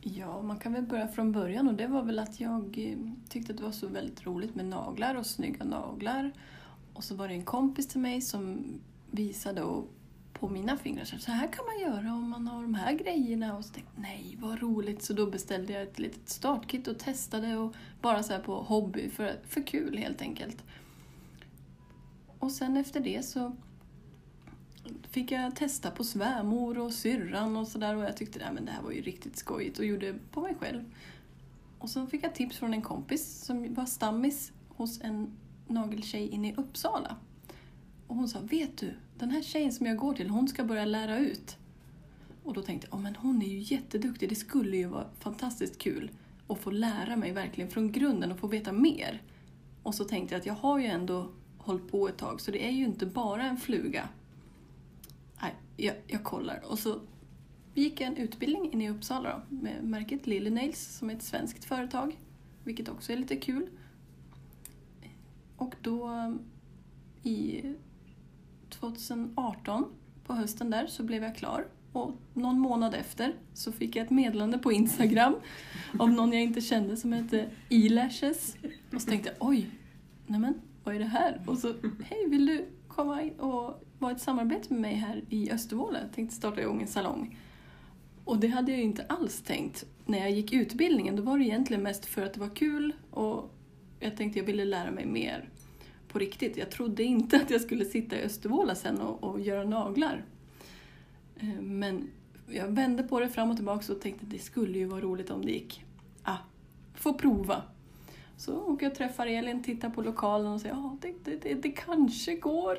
Ja, 0.00 0.42
man 0.42 0.58
kan 0.58 0.72
väl 0.72 0.82
börja 0.82 1.08
från 1.08 1.32
början 1.32 1.68
och 1.68 1.74
det 1.74 1.86
var 1.86 2.02
väl 2.02 2.18
att 2.18 2.40
jag 2.40 2.78
eh, 2.78 2.98
tyckte 3.28 3.52
att 3.52 3.58
det 3.58 3.64
var 3.64 3.72
så 3.72 3.86
väldigt 3.86 4.26
roligt 4.26 4.54
med 4.54 4.64
naglar 4.64 5.14
och 5.14 5.26
snygga 5.26 5.64
naglar. 5.64 6.32
Och 6.94 7.04
så 7.04 7.14
var 7.14 7.28
det 7.28 7.34
en 7.34 7.44
kompis 7.44 7.88
till 7.88 8.00
mig 8.00 8.20
som 8.20 8.64
visade 9.12 9.62
och 9.62 9.88
på 10.32 10.48
mina 10.48 10.76
fingrar 10.76 11.04
så 11.04 11.32
här 11.32 11.52
kan 11.52 11.64
man 11.64 11.80
göra 11.80 12.14
om 12.14 12.30
man 12.30 12.46
har 12.46 12.62
de 12.62 12.74
här 12.74 12.92
grejerna. 12.92 13.56
Och 13.56 13.64
så 13.64 13.72
tänkte 13.72 14.00
nej 14.00 14.36
vad 14.40 14.62
roligt. 14.62 15.02
Så 15.02 15.12
då 15.12 15.26
beställde 15.26 15.72
jag 15.72 15.82
ett 15.82 15.98
litet 15.98 16.28
startkit 16.28 16.88
och 16.88 16.98
testade 16.98 17.56
och 17.56 17.74
bara 18.00 18.22
så 18.22 18.32
här 18.32 18.40
på 18.40 18.54
hobby, 18.54 19.10
för, 19.10 19.40
för 19.48 19.66
kul 19.66 19.98
helt 19.98 20.22
enkelt. 20.22 20.64
Och 22.38 22.52
sen 22.52 22.76
efter 22.76 23.00
det 23.00 23.24
så 23.24 23.56
fick 25.10 25.30
jag 25.30 25.56
testa 25.56 25.90
på 25.90 26.04
svärmor 26.04 26.78
och 26.78 26.92
syrran 26.92 27.56
och 27.56 27.68
sådär 27.68 27.96
och 27.96 28.02
jag 28.02 28.16
tyckte 28.16 28.46
att 28.46 28.66
det 28.66 28.72
här 28.72 28.82
var 28.82 28.92
ju 28.92 29.02
riktigt 29.02 29.36
skojigt 29.36 29.78
och 29.78 29.84
gjorde 29.84 30.14
på 30.30 30.40
mig 30.40 30.54
själv. 30.60 30.84
Och 31.78 31.90
så 31.90 32.06
fick 32.06 32.24
jag 32.24 32.34
tips 32.34 32.56
från 32.56 32.74
en 32.74 32.82
kompis 32.82 33.44
som 33.44 33.74
var 33.74 33.86
stammis 33.86 34.52
hos 34.68 35.00
en 35.00 35.36
nageltjej 35.68 36.28
inne 36.28 36.48
i 36.48 36.54
Uppsala. 36.56 37.16
Och 38.12 38.18
hon 38.18 38.28
sa, 38.28 38.40
vet 38.40 38.76
du, 38.76 38.94
den 39.18 39.30
här 39.30 39.42
tjejen 39.42 39.72
som 39.72 39.86
jag 39.86 39.96
går 39.96 40.14
till, 40.14 40.30
hon 40.30 40.48
ska 40.48 40.64
börja 40.64 40.84
lära 40.84 41.18
ut. 41.18 41.56
Och 42.44 42.54
då 42.54 42.62
tänkte 42.62 42.86
jag, 42.90 42.96
oh, 42.96 43.02
men 43.02 43.16
hon 43.16 43.42
är 43.42 43.46
ju 43.46 43.58
jätteduktig, 43.58 44.28
det 44.28 44.34
skulle 44.34 44.76
ju 44.76 44.86
vara 44.86 45.06
fantastiskt 45.18 45.78
kul 45.78 46.10
att 46.46 46.58
få 46.58 46.70
lära 46.70 47.16
mig 47.16 47.32
verkligen 47.32 47.70
från 47.70 47.92
grunden 47.92 48.32
och 48.32 48.38
få 48.38 48.46
veta 48.46 48.72
mer. 48.72 49.22
Och 49.82 49.94
så 49.94 50.04
tänkte 50.04 50.34
jag 50.34 50.40
att 50.40 50.46
jag 50.46 50.54
har 50.54 50.78
ju 50.78 50.86
ändå 50.86 51.30
hållit 51.58 51.90
på 51.90 52.08
ett 52.08 52.16
tag, 52.16 52.40
så 52.40 52.50
det 52.50 52.66
är 52.66 52.70
ju 52.70 52.84
inte 52.84 53.06
bara 53.06 53.44
en 53.44 53.56
fluga. 53.56 54.08
Nej, 55.42 55.54
jag, 55.76 55.94
jag 56.06 56.24
kollar. 56.24 56.62
Och 56.70 56.78
så 56.78 57.00
gick 57.74 58.00
jag 58.00 58.08
en 58.08 58.16
utbildning 58.16 58.72
inne 58.72 58.84
i 58.84 58.90
Uppsala 58.90 59.42
då, 59.48 59.56
med 59.56 59.84
märket 59.84 60.26
Lily 60.26 60.50
Nails 60.50 60.96
som 60.98 61.10
är 61.10 61.14
ett 61.14 61.22
svenskt 61.22 61.64
företag, 61.64 62.18
vilket 62.64 62.88
också 62.88 63.12
är 63.12 63.16
lite 63.16 63.36
kul. 63.36 63.68
Och 65.56 65.74
då 65.82 66.08
eh, 66.08 66.34
i 67.22 67.62
2018 68.72 69.84
på 70.26 70.32
hösten 70.32 70.70
där 70.70 70.86
så 70.86 71.02
blev 71.02 71.22
jag 71.22 71.36
klar 71.36 71.66
och 71.92 72.12
någon 72.34 72.58
månad 72.58 72.94
efter 72.94 73.34
så 73.54 73.72
fick 73.72 73.96
jag 73.96 74.04
ett 74.04 74.10
meddelande 74.10 74.58
på 74.58 74.72
Instagram 74.72 75.34
av 75.98 76.10
någon 76.10 76.32
jag 76.32 76.42
inte 76.42 76.60
kände 76.60 76.96
som 76.96 77.12
hette 77.12 77.50
Elashes. 77.70 78.56
Och 78.94 79.02
så 79.02 79.10
tänkte 79.10 79.28
jag 79.28 79.48
oj, 79.48 79.70
nämen 80.26 80.54
vad 80.84 80.94
är 80.94 80.98
det 80.98 81.04
här? 81.04 81.42
Och 81.46 81.58
så 81.58 81.74
hej 82.04 82.28
vill 82.28 82.46
du 82.46 82.66
komma 82.88 83.22
och 83.38 83.84
vara 83.98 84.12
ett 84.12 84.20
samarbete 84.20 84.72
med 84.72 84.80
mig 84.80 84.94
här 84.94 85.24
i 85.28 85.50
Östervåla? 85.50 86.00
Jag 86.00 86.12
tänkte 86.12 86.36
starta 86.36 86.60
igång 86.60 86.82
en 86.82 86.88
salong. 86.88 87.38
Och 88.24 88.38
det 88.38 88.48
hade 88.48 88.70
jag 88.70 88.78
ju 88.78 88.84
inte 88.84 89.04
alls 89.08 89.42
tänkt 89.42 89.84
när 90.06 90.18
jag 90.18 90.30
gick 90.30 90.52
utbildningen. 90.52 91.16
Då 91.16 91.22
var 91.22 91.38
det 91.38 91.44
egentligen 91.44 91.82
mest 91.82 92.06
för 92.06 92.22
att 92.22 92.34
det 92.34 92.40
var 92.40 92.54
kul 92.56 92.92
och 93.10 93.54
jag 94.00 94.16
tänkte 94.16 94.38
jag 94.38 94.46
ville 94.46 94.64
lära 94.64 94.90
mig 94.90 95.06
mer 95.06 95.48
på 96.12 96.18
riktigt. 96.18 96.56
Jag 96.56 96.70
trodde 96.70 97.02
inte 97.02 97.36
att 97.36 97.50
jag 97.50 97.60
skulle 97.60 97.84
sitta 97.84 98.16
i 98.16 98.22
Östervåla 98.22 98.74
sen 98.74 99.00
och, 99.00 99.24
och 99.24 99.40
göra 99.40 99.64
naglar. 99.64 100.24
Eh, 101.36 101.60
men 101.60 102.10
jag 102.46 102.66
vände 102.66 103.02
på 103.02 103.20
det 103.20 103.28
fram 103.28 103.50
och 103.50 103.56
tillbaka 103.56 103.92
och 103.92 104.00
tänkte 104.00 104.24
att 104.24 104.30
det 104.30 104.38
skulle 104.38 104.78
ju 104.78 104.84
vara 104.84 105.00
roligt 105.00 105.30
om 105.30 105.44
det 105.44 105.52
gick. 105.52 105.84
Ah, 106.22 106.38
få 106.94 107.14
prova. 107.14 107.62
Så 108.36 108.56
åker 108.56 108.86
jag 108.86 108.90
och 108.90 108.98
träffar 108.98 109.26
Elin, 109.26 109.62
tittar 109.62 109.90
på 109.90 110.02
lokalen 110.02 110.52
och 110.52 110.60
säger 110.60 110.74
ja, 110.74 110.96
det, 111.00 111.14
det, 111.24 111.36
det, 111.36 111.54
det 111.54 111.70
kanske 111.72 112.34
går. 112.34 112.78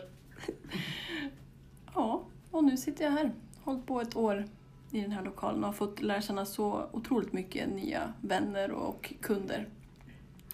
ja, 1.96 2.24
och 2.52 2.64
nu 2.64 2.78
sitter 2.78 3.04
jag 3.06 3.12
här. 3.12 3.32
Hållit 3.64 3.86
på 3.86 4.02
ett 4.02 4.16
år 4.16 4.46
i 4.92 5.02
den 5.02 5.12
här 5.12 5.24
lokalen 5.24 5.60
och 5.60 5.66
har 5.66 5.74
fått 5.74 6.02
lära 6.02 6.22
känna 6.22 6.46
så 6.46 6.90
otroligt 6.92 7.34
mycket 7.34 7.70
nya 7.70 8.14
vänner 8.22 8.72
och 8.72 9.14
kunder 9.22 9.68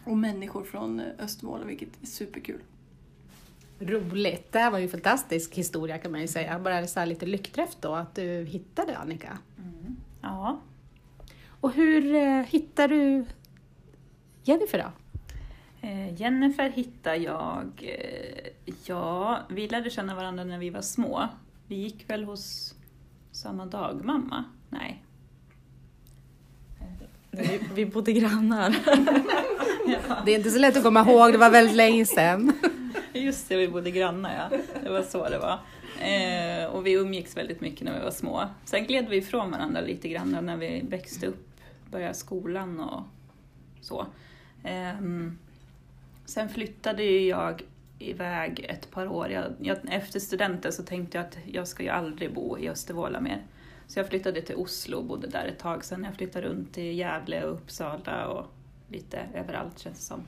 och 0.04 0.18
människor 0.18 0.64
från 0.64 1.00
Östervåla, 1.00 1.66
vilket 1.66 2.02
är 2.02 2.06
superkul. 2.06 2.62
Roligt! 3.80 4.52
Det 4.52 4.60
här 4.60 4.72
var 4.72 4.78
ju 4.78 4.84
en 4.84 4.90
fantastisk 4.90 5.56
historia 5.56 5.98
kan 5.98 6.12
man 6.12 6.22
ju 6.22 6.28
säga. 6.28 6.60
Bara 6.60 6.88
så 6.88 7.06
lite 7.06 7.26
lyckträff 7.26 7.70
då, 7.80 7.96
att 7.96 8.16
du 8.16 8.46
hittade 8.46 8.98
Annika. 8.98 9.38
Mm. 9.58 9.96
Ja. 10.22 10.60
Och 11.62 11.74
hur 11.74 12.16
eh, 12.16 12.44
hittade 12.44 12.96
du 12.96 13.26
Jennifer 14.44 14.78
då? 14.78 14.92
Eh, 15.88 16.22
Jennifer 16.22 16.70
hittade 16.70 17.18
jag... 17.18 17.68
Eh, 17.78 18.74
ja, 18.86 19.40
vi 19.50 19.68
lärde 19.68 19.90
känna 19.90 20.16
varandra 20.16 20.44
när 20.44 20.58
vi 20.58 20.70
var 20.70 20.82
små. 20.82 21.28
Vi 21.68 21.76
gick 21.76 22.10
väl 22.10 22.24
hos 22.24 22.76
samma 23.32 23.66
dagmamma? 23.66 24.44
Nej, 24.70 25.04
Vi, 27.32 27.60
vi 27.74 27.86
bodde 27.86 28.12
grannar. 28.14 28.76
Det 30.26 30.32
är 30.32 30.38
inte 30.38 30.50
så 30.50 30.60
lätt 30.60 30.78
att 30.78 30.84
komma 30.84 31.02
ihåg, 31.02 31.32
det 31.32 31.38
var 31.38 31.50
väldigt 31.50 31.76
länge 31.76 32.06
sedan. 32.06 32.54
Just 33.26 33.50
det, 33.50 33.58
vi 33.58 33.68
bodde 33.68 33.92
grannar 33.92 34.50
ja. 34.52 34.58
Det 34.84 34.90
var 34.90 35.02
så 35.02 35.30
det 35.30 35.40
var. 35.40 35.60
Eh, 36.00 36.66
och 36.66 36.86
vi 36.86 36.94
umgicks 36.94 37.38
väldigt 37.38 37.62
mycket 37.62 37.82
när 37.82 37.94
vi 37.94 38.04
var 38.04 38.12
små. 38.12 38.48
Sen 38.66 38.84
gled 38.84 39.10
vi 39.10 39.18
ifrån 39.18 39.52
varandra 39.52 39.82
lite 39.82 40.10
grann 40.10 40.40
när 40.42 40.58
vi 40.58 40.82
växte 40.90 41.28
upp, 41.28 41.48
började 41.92 42.14
skolan 42.14 42.80
och 42.80 43.04
så. 43.82 44.06
Eh, 44.64 44.96
sen 46.26 46.50
flyttade 46.50 47.04
jag 47.04 47.62
iväg 48.00 48.66
ett 48.70 48.92
par 48.92 49.08
år. 49.08 49.30
Jag, 49.30 49.46
jag, 49.60 49.78
efter 49.90 50.20
studenten 50.20 50.74
så 50.74 50.84
tänkte 50.84 51.18
jag 51.18 51.28
att 51.28 51.38
jag 51.46 51.68
ska 51.68 51.84
ju 51.84 51.90
aldrig 51.90 52.34
bo 52.34 52.58
i 52.58 52.70
Östervåla 52.70 53.22
mer. 53.22 53.44
Så 53.88 54.00
jag 54.00 54.08
flyttade 54.08 54.42
till 54.42 54.56
Oslo 54.56 54.98
och 54.98 55.06
bodde 55.06 55.28
där 55.28 55.46
ett 55.46 55.60
tag. 55.60 55.86
Sen 55.86 56.04
jag 56.04 56.16
flyttade 56.16 56.48
runt 56.48 56.74
till 56.74 56.98
Gävle 56.98 57.44
och 57.44 57.54
Uppsala 57.54 58.28
och 58.28 58.46
lite 58.88 59.20
överallt 59.34 59.80
känns 59.80 59.98
det 59.98 60.04
som. 60.04 60.24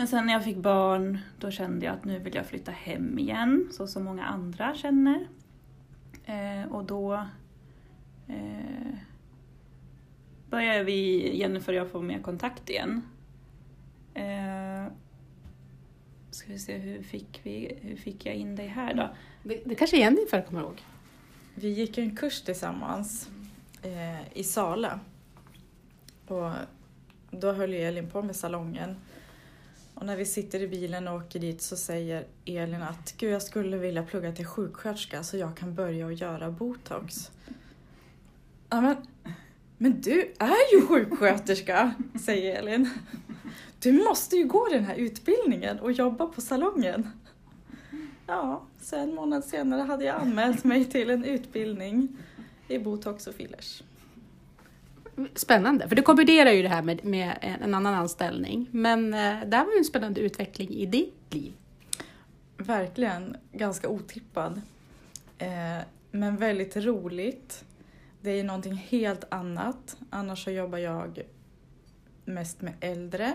Men 0.00 0.08
sen 0.08 0.26
när 0.26 0.32
jag 0.32 0.44
fick 0.44 0.56
barn, 0.56 1.18
då 1.38 1.50
kände 1.50 1.86
jag 1.86 1.94
att 1.94 2.04
nu 2.04 2.18
vill 2.18 2.34
jag 2.34 2.46
flytta 2.46 2.72
hem 2.72 3.18
igen, 3.18 3.68
så 3.72 3.86
som 3.86 4.04
många 4.04 4.24
andra 4.24 4.74
känner. 4.74 5.28
Eh, 6.24 6.72
och 6.72 6.84
då 6.84 7.26
eh, 8.28 8.94
började 10.50 10.84
vi, 10.84 11.30
Jennifer 11.38 11.72
och 11.72 11.78
jag, 11.78 11.90
få 11.90 12.00
mer 12.00 12.22
kontakt 12.22 12.70
igen. 12.70 13.02
Eh, 14.14 14.92
ska 16.30 16.52
vi 16.52 16.58
se, 16.58 16.78
hur 16.78 17.02
fick, 17.02 17.40
vi, 17.42 17.78
hur 17.82 17.96
fick 17.96 18.26
jag 18.26 18.34
in 18.34 18.56
dig 18.56 18.66
här 18.66 18.94
då? 18.94 19.10
Det, 19.42 19.62
det 19.64 19.74
kanske 19.74 19.96
Jennifer 19.96 20.42
kommer 20.42 20.60
ihåg? 20.60 20.82
Vi 21.54 21.68
gick 21.68 21.98
en 21.98 22.16
kurs 22.16 22.42
tillsammans 22.42 23.28
eh, 23.82 24.38
i 24.38 24.44
Sala. 24.44 25.00
Och 26.26 26.52
då 27.30 27.52
höll 27.52 27.72
ju 27.72 27.80
Elin 27.80 28.10
på 28.10 28.22
med 28.22 28.36
salongen. 28.36 28.96
Och 30.00 30.06
när 30.06 30.16
vi 30.16 30.24
sitter 30.24 30.62
i 30.62 30.68
bilen 30.68 31.08
och 31.08 31.16
åker 31.16 31.38
dit 31.38 31.62
så 31.62 31.76
säger 31.76 32.26
Elin 32.44 32.82
att 32.82 33.14
Gud, 33.16 33.32
jag 33.32 33.42
skulle 33.42 33.76
vilja 33.76 34.02
plugga 34.02 34.32
till 34.32 34.46
sjuksköterska 34.46 35.22
så 35.22 35.36
jag 35.36 35.56
kan 35.56 35.74
börja 35.74 36.06
och 36.06 36.12
göra 36.12 36.50
botox. 36.50 37.30
Ja, 38.68 38.80
men, 38.80 38.96
men 39.78 40.00
du 40.00 40.34
är 40.38 40.74
ju 40.74 40.86
sjuksköterska, 40.86 41.94
säger 42.24 42.58
Elin. 42.58 42.90
Du 43.80 43.92
måste 43.92 44.36
ju 44.36 44.44
gå 44.44 44.68
den 44.68 44.84
här 44.84 44.94
utbildningen 44.94 45.78
och 45.78 45.92
jobba 45.92 46.26
på 46.26 46.40
salongen. 46.40 47.10
Ja, 48.26 48.62
så 48.80 48.96
en 48.96 49.14
månad 49.14 49.44
senare 49.44 49.82
hade 49.82 50.04
jag 50.04 50.16
anmält 50.16 50.64
mig 50.64 50.84
till 50.84 51.10
en 51.10 51.24
utbildning 51.24 52.16
i 52.68 52.78
botox 52.78 53.26
och 53.26 53.34
fillers. 53.34 53.82
Spännande, 55.34 55.88
för 55.88 55.96
du 55.96 56.02
kombinerar 56.02 56.50
ju 56.50 56.62
det 56.62 56.68
här 56.68 56.82
med, 56.82 57.04
med 57.04 57.38
en 57.40 57.74
annan 57.74 57.94
anställning. 57.94 58.68
Men 58.70 59.14
eh, 59.14 59.36
det 59.46 59.56
här 59.56 59.64
var 59.64 59.72
ju 59.72 59.78
en 59.78 59.84
spännande 59.84 60.20
utveckling 60.20 60.70
i 60.70 60.86
ditt 60.86 61.34
liv. 61.34 61.52
Verkligen 62.56 63.36
ganska 63.52 63.88
otippad. 63.88 64.60
Eh, 65.38 65.78
men 66.10 66.36
väldigt 66.36 66.76
roligt. 66.76 67.64
Det 68.20 68.30
är 68.30 68.36
ju 68.36 68.42
någonting 68.42 68.74
helt 68.74 69.24
annat. 69.28 69.96
Annars 70.10 70.44
så 70.44 70.50
jobbar 70.50 70.78
jag 70.78 71.22
mest 72.24 72.60
med 72.60 72.74
äldre. 72.80 73.34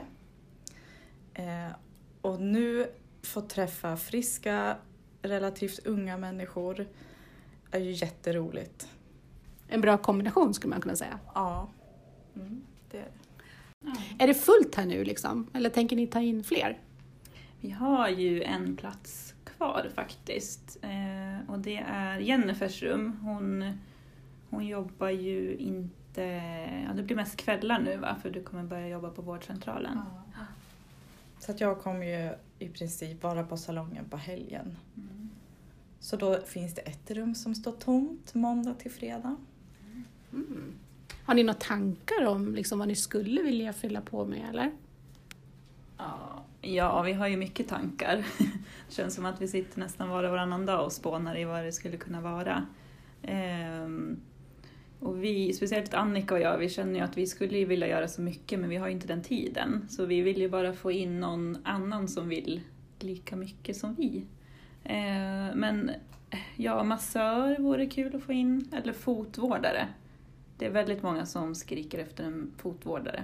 Eh, 1.33 1.75
och 2.21 2.41
nu 2.41 2.87
få 3.21 3.41
träffa 3.41 3.97
friska, 3.97 4.77
relativt 5.21 5.85
unga 5.85 6.17
människor 6.17 6.87
är 7.71 7.79
ju 7.79 7.91
jätteroligt. 7.91 8.87
En 9.67 9.81
bra 9.81 9.97
kombination 9.97 10.53
skulle 10.53 10.69
man 10.71 10.81
kunna 10.81 10.95
säga. 10.95 11.19
Ja. 11.33 11.69
Mm, 12.35 12.61
det 12.91 12.97
är 12.97 13.01
det. 13.01 14.23
Är 14.23 14.27
det 14.27 14.33
fullt 14.33 14.75
här 14.75 14.85
nu 14.85 15.03
liksom? 15.03 15.47
Eller 15.53 15.69
tänker 15.69 15.95
ni 15.95 16.07
ta 16.07 16.21
in 16.21 16.43
fler? 16.43 16.79
Vi 17.61 17.69
har 17.69 18.09
ju 18.09 18.43
en 18.43 18.75
plats 18.75 19.33
kvar 19.43 19.89
faktiskt. 19.95 20.77
Eh, 20.81 21.51
och 21.51 21.59
det 21.59 21.77
är 21.87 22.19
Jennifers 22.19 22.83
rum. 22.83 23.19
Hon, 23.21 23.77
hon 24.49 24.67
jobbar 24.67 25.09
ju 25.09 25.55
inte... 25.55 26.23
Ja, 26.87 26.93
det 26.93 27.03
blir 27.03 27.15
mest 27.15 27.37
kvällar 27.37 27.79
nu 27.79 27.97
va? 27.97 28.15
För 28.21 28.29
du 28.29 28.43
kommer 28.43 28.63
börja 28.63 28.87
jobba 28.87 29.09
på 29.09 29.21
vårdcentralen. 29.21 29.99
Så 31.39 31.51
att 31.51 31.61
jag 31.61 31.81
kommer 31.81 32.05
ju 32.05 32.35
i 32.59 32.69
princip 32.69 33.23
vara 33.23 33.43
på 33.43 33.57
salongen 33.57 34.05
på 34.09 34.17
helgen. 34.17 34.77
Mm. 34.97 35.29
Så 35.99 36.15
då 36.15 36.41
finns 36.41 36.75
det 36.75 36.81
ett 36.81 37.11
rum 37.11 37.35
som 37.35 37.55
står 37.55 37.71
tomt 37.71 38.33
måndag 38.33 38.73
till 38.73 38.91
fredag. 38.91 39.37
Mm. 40.35 40.73
Har 41.25 41.33
ni 41.33 41.43
några 41.43 41.59
tankar 41.59 42.25
om 42.25 42.55
liksom, 42.55 42.79
vad 42.79 42.87
ni 42.87 42.95
skulle 42.95 43.41
vilja 43.41 43.73
fylla 43.73 44.01
på 44.01 44.25
med 44.25 44.49
eller? 44.49 44.71
Ja, 46.61 47.01
vi 47.01 47.13
har 47.13 47.27
ju 47.27 47.37
mycket 47.37 47.67
tankar. 47.67 48.15
Det 48.87 48.93
känns 48.95 49.15
som 49.15 49.25
att 49.25 49.41
vi 49.41 49.47
sitter 49.47 49.79
nästan 49.79 50.09
var 50.09 50.23
och 50.23 50.31
varannan 50.31 50.65
dag 50.65 50.85
och 50.85 50.91
spånar 50.91 51.37
i 51.37 51.45
vad 51.45 51.63
det 51.63 51.71
skulle 51.71 51.97
kunna 51.97 52.21
vara. 52.21 52.65
Ehm, 53.23 54.19
och 54.99 55.23
vi, 55.23 55.53
speciellt 55.53 55.93
Annika 55.93 56.35
och 56.35 56.41
jag, 56.41 56.57
vi 56.57 56.69
känner 56.69 56.99
ju 56.99 57.05
att 57.05 57.17
vi 57.17 57.27
skulle 57.27 57.65
vilja 57.65 57.87
göra 57.87 58.07
så 58.07 58.21
mycket 58.21 58.59
men 58.59 58.69
vi 58.69 58.75
har 58.75 58.87
ju 58.87 58.93
inte 58.93 59.07
den 59.07 59.21
tiden. 59.21 59.85
Så 59.89 60.05
vi 60.05 60.21
vill 60.21 60.37
ju 60.37 60.49
bara 60.49 60.73
få 60.73 60.91
in 60.91 61.19
någon 61.19 61.57
annan 61.63 62.07
som 62.07 62.29
vill 62.29 62.61
lika 62.99 63.35
mycket 63.35 63.77
som 63.77 63.95
vi. 63.95 64.25
Ehm, 64.83 65.59
men 65.59 65.91
ja, 66.55 66.83
massör 66.83 67.57
vore 67.59 67.85
kul 67.85 68.15
att 68.15 68.23
få 68.23 68.33
in, 68.33 68.69
eller 68.73 68.93
fotvårdare. 68.93 69.87
Det 70.57 70.65
är 70.65 70.69
väldigt 70.69 71.03
många 71.03 71.25
som 71.25 71.55
skriker 71.55 71.99
efter 71.99 72.23
en 72.23 72.51
fotvårdare 72.57 73.23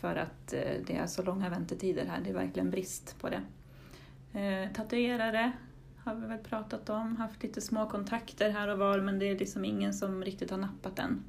för 0.00 0.16
att 0.16 0.52
eh, 0.52 0.84
det 0.86 0.96
är 0.96 1.06
så 1.06 1.22
långa 1.22 1.48
väntetider 1.48 2.06
här. 2.06 2.20
Det 2.24 2.30
är 2.30 2.34
verkligen 2.34 2.70
brist 2.70 3.16
på 3.20 3.28
det. 3.28 3.42
Eh, 4.40 4.72
tatuerare 4.72 5.52
har 6.04 6.14
vi 6.14 6.26
väl 6.26 6.38
pratat 6.38 6.90
om, 6.90 7.16
haft 7.16 7.42
lite 7.42 7.60
små 7.60 7.88
kontakter 7.88 8.50
här 8.50 8.68
och 8.68 8.78
var 8.78 9.00
men 9.00 9.18
det 9.18 9.28
är 9.28 9.38
liksom 9.38 9.64
ingen 9.64 9.94
som 9.94 10.24
riktigt 10.24 10.50
har 10.50 10.58
nappat 10.58 10.98
än. 10.98 11.24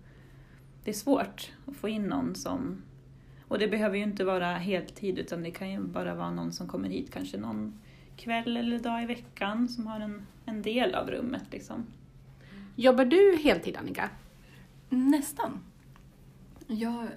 Det 0.83 0.91
är 0.91 0.95
svårt 0.95 1.51
att 1.65 1.75
få 1.75 1.89
in 1.89 2.03
någon 2.03 2.35
som... 2.35 2.81
Och 3.47 3.59
det 3.59 3.67
behöver 3.67 3.97
ju 3.97 4.03
inte 4.03 4.23
vara 4.23 4.53
heltid 4.53 5.19
utan 5.19 5.43
det 5.43 5.51
kan 5.51 5.71
ju 5.71 5.79
bara 5.79 6.15
vara 6.15 6.31
någon 6.31 6.51
som 6.51 6.67
kommer 6.67 6.89
hit 6.89 7.11
kanske 7.13 7.37
någon 7.37 7.79
kväll 8.17 8.57
eller 8.57 8.79
dag 8.79 9.03
i 9.03 9.05
veckan 9.05 9.69
som 9.69 9.87
har 9.87 9.99
en, 9.99 10.25
en 10.45 10.61
del 10.61 10.95
av 10.95 11.11
rummet 11.11 11.43
liksom. 11.51 11.85
Jobbar 12.75 13.05
du 13.05 13.39
heltid 13.43 13.77
Annika? 13.77 14.09
Nästan. 14.93 15.59
Jag 16.67 17.07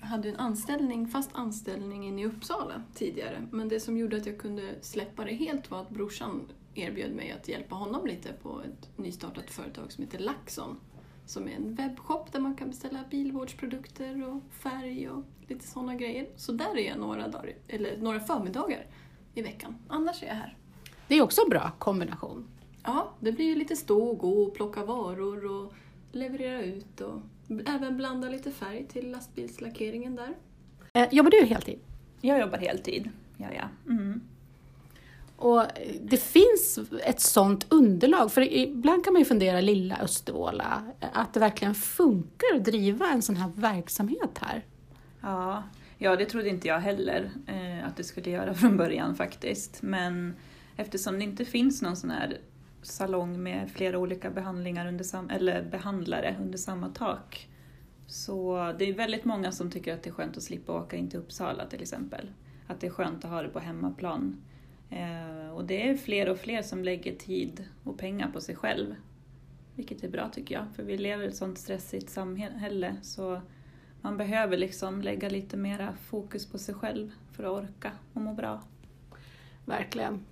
hade 0.00 0.28
en 0.28 0.36
anställning, 0.36 1.08
fast 1.08 1.30
anställning 1.32 2.06
inne 2.06 2.22
i 2.22 2.26
Uppsala 2.26 2.82
tidigare. 2.94 3.48
Men 3.50 3.68
det 3.68 3.80
som 3.80 3.98
gjorde 3.98 4.16
att 4.16 4.26
jag 4.26 4.38
kunde 4.38 4.74
släppa 4.80 5.24
det 5.24 5.34
helt 5.34 5.70
var 5.70 5.80
att 5.80 5.90
brorsan 5.90 6.52
erbjöd 6.74 7.12
mig 7.12 7.30
att 7.32 7.48
hjälpa 7.48 7.74
honom 7.74 8.06
lite 8.06 8.32
på 8.32 8.62
ett 8.62 8.98
nystartat 8.98 9.50
företag 9.50 9.92
som 9.92 10.04
heter 10.04 10.18
Laxon. 10.18 10.80
Som 11.26 11.48
är 11.48 11.52
en 11.52 11.74
webbshop 11.74 12.32
där 12.32 12.40
man 12.40 12.56
kan 12.56 12.68
beställa 12.68 13.04
bilvårdsprodukter 13.10 14.28
och 14.28 14.42
färg 14.50 15.08
och 15.08 15.24
lite 15.48 15.66
sådana 15.66 15.94
grejer. 15.94 16.28
Så 16.36 16.52
där 16.52 16.78
är 16.78 16.88
jag 16.88 16.98
några, 16.98 17.28
dagar, 17.28 17.52
eller 17.68 17.96
några 17.96 18.20
förmiddagar 18.20 18.86
i 19.34 19.42
veckan. 19.42 19.76
Annars 19.88 20.22
är 20.22 20.26
jag 20.26 20.34
här. 20.34 20.56
Det 21.08 21.14
är 21.14 21.22
också 21.22 21.42
en 21.42 21.50
bra 21.50 21.72
kombination. 21.78 22.48
Ja, 22.82 23.12
det 23.20 23.32
blir 23.32 23.44
ju 23.44 23.54
lite 23.54 23.76
stå 23.76 24.08
och 24.10 24.18
gå 24.18 24.42
och 24.42 24.54
plocka 24.54 24.84
varor 24.84 25.44
och 25.44 25.72
leverera 26.14 26.62
ut 26.62 27.00
och 27.00 27.20
även 27.66 27.96
blanda 27.96 28.28
lite 28.28 28.50
färg 28.50 28.86
till 28.88 29.10
lastbilslackeringen 29.10 30.16
där. 30.16 30.34
Eh, 30.92 31.08
jobbar 31.10 31.30
du 31.30 31.44
heltid? 31.44 31.78
Jag 32.20 32.40
jobbar 32.40 32.58
heltid, 32.58 33.10
ja 33.36 33.46
ja. 33.56 33.92
Mm. 33.92 34.20
Och 35.36 35.64
det 36.00 36.16
finns 36.16 36.78
ett 37.04 37.20
sånt 37.20 37.66
underlag, 37.68 38.32
för 38.32 38.52
ibland 38.52 39.04
kan 39.04 39.12
man 39.12 39.20
ju 39.20 39.26
fundera, 39.26 39.60
lilla 39.60 39.96
Östervåla, 39.96 40.82
att 41.12 41.34
det 41.34 41.40
verkligen 41.40 41.74
funkar 41.74 42.56
att 42.56 42.64
driva 42.64 43.10
en 43.10 43.22
sån 43.22 43.36
här 43.36 43.50
verksamhet 43.56 44.38
här. 44.40 44.64
Ja, 45.20 45.62
ja 45.98 46.16
det 46.16 46.24
trodde 46.24 46.48
inte 46.48 46.68
jag 46.68 46.80
heller 46.80 47.30
eh, 47.46 47.86
att 47.88 47.96
det 47.96 48.04
skulle 48.04 48.30
göra 48.30 48.54
från 48.54 48.76
början 48.76 49.14
faktiskt. 49.14 49.82
Men 49.82 50.34
eftersom 50.76 51.18
det 51.18 51.24
inte 51.24 51.44
finns 51.44 51.82
någon 51.82 51.96
sån 51.96 52.10
här 52.10 52.38
salong 52.86 53.42
med 53.42 53.70
flera 53.70 53.98
olika 53.98 54.30
behandlingar 54.30 54.88
under 54.88 55.04
sam- 55.04 55.30
eller 55.30 55.62
behandlare 55.62 56.36
under 56.40 56.58
samma 56.58 56.88
tak. 56.88 57.48
Så 58.06 58.72
det 58.78 58.84
är 58.84 58.94
väldigt 58.94 59.24
många 59.24 59.52
som 59.52 59.70
tycker 59.70 59.94
att 59.94 60.02
det 60.02 60.10
är 60.10 60.14
skönt 60.14 60.36
att 60.36 60.42
slippa 60.42 60.72
åka 60.72 60.96
in 60.96 61.10
till 61.10 61.18
Uppsala 61.18 61.66
till 61.66 61.82
exempel. 61.82 62.28
Att 62.66 62.80
det 62.80 62.86
är 62.86 62.90
skönt 62.90 63.24
att 63.24 63.30
ha 63.30 63.42
det 63.42 63.48
på 63.48 63.58
hemmaplan. 63.58 64.42
Eh, 64.90 65.54
och 65.54 65.64
det 65.64 65.88
är 65.88 65.96
fler 65.96 66.28
och 66.28 66.38
fler 66.38 66.62
som 66.62 66.84
lägger 66.84 67.14
tid 67.14 67.64
och 67.84 67.98
pengar 67.98 68.30
på 68.30 68.40
sig 68.40 68.56
själv. 68.56 68.94
Vilket 69.74 70.04
är 70.04 70.08
bra 70.08 70.28
tycker 70.28 70.54
jag, 70.54 70.64
för 70.76 70.82
vi 70.82 70.98
lever 70.98 71.24
i 71.24 71.26
ett 71.26 71.36
sånt 71.36 71.58
stressigt 71.58 72.10
samhälle 72.10 72.96
så 73.02 73.40
man 74.00 74.16
behöver 74.16 74.56
liksom 74.56 75.02
lägga 75.02 75.28
lite 75.28 75.56
mera 75.56 75.92
fokus 75.92 76.46
på 76.46 76.58
sig 76.58 76.74
själv 76.74 77.10
för 77.32 77.44
att 77.44 77.64
orka 77.64 77.92
och 78.12 78.20
må 78.20 78.34
bra. 78.34 78.62
Verkligen. 79.64 80.24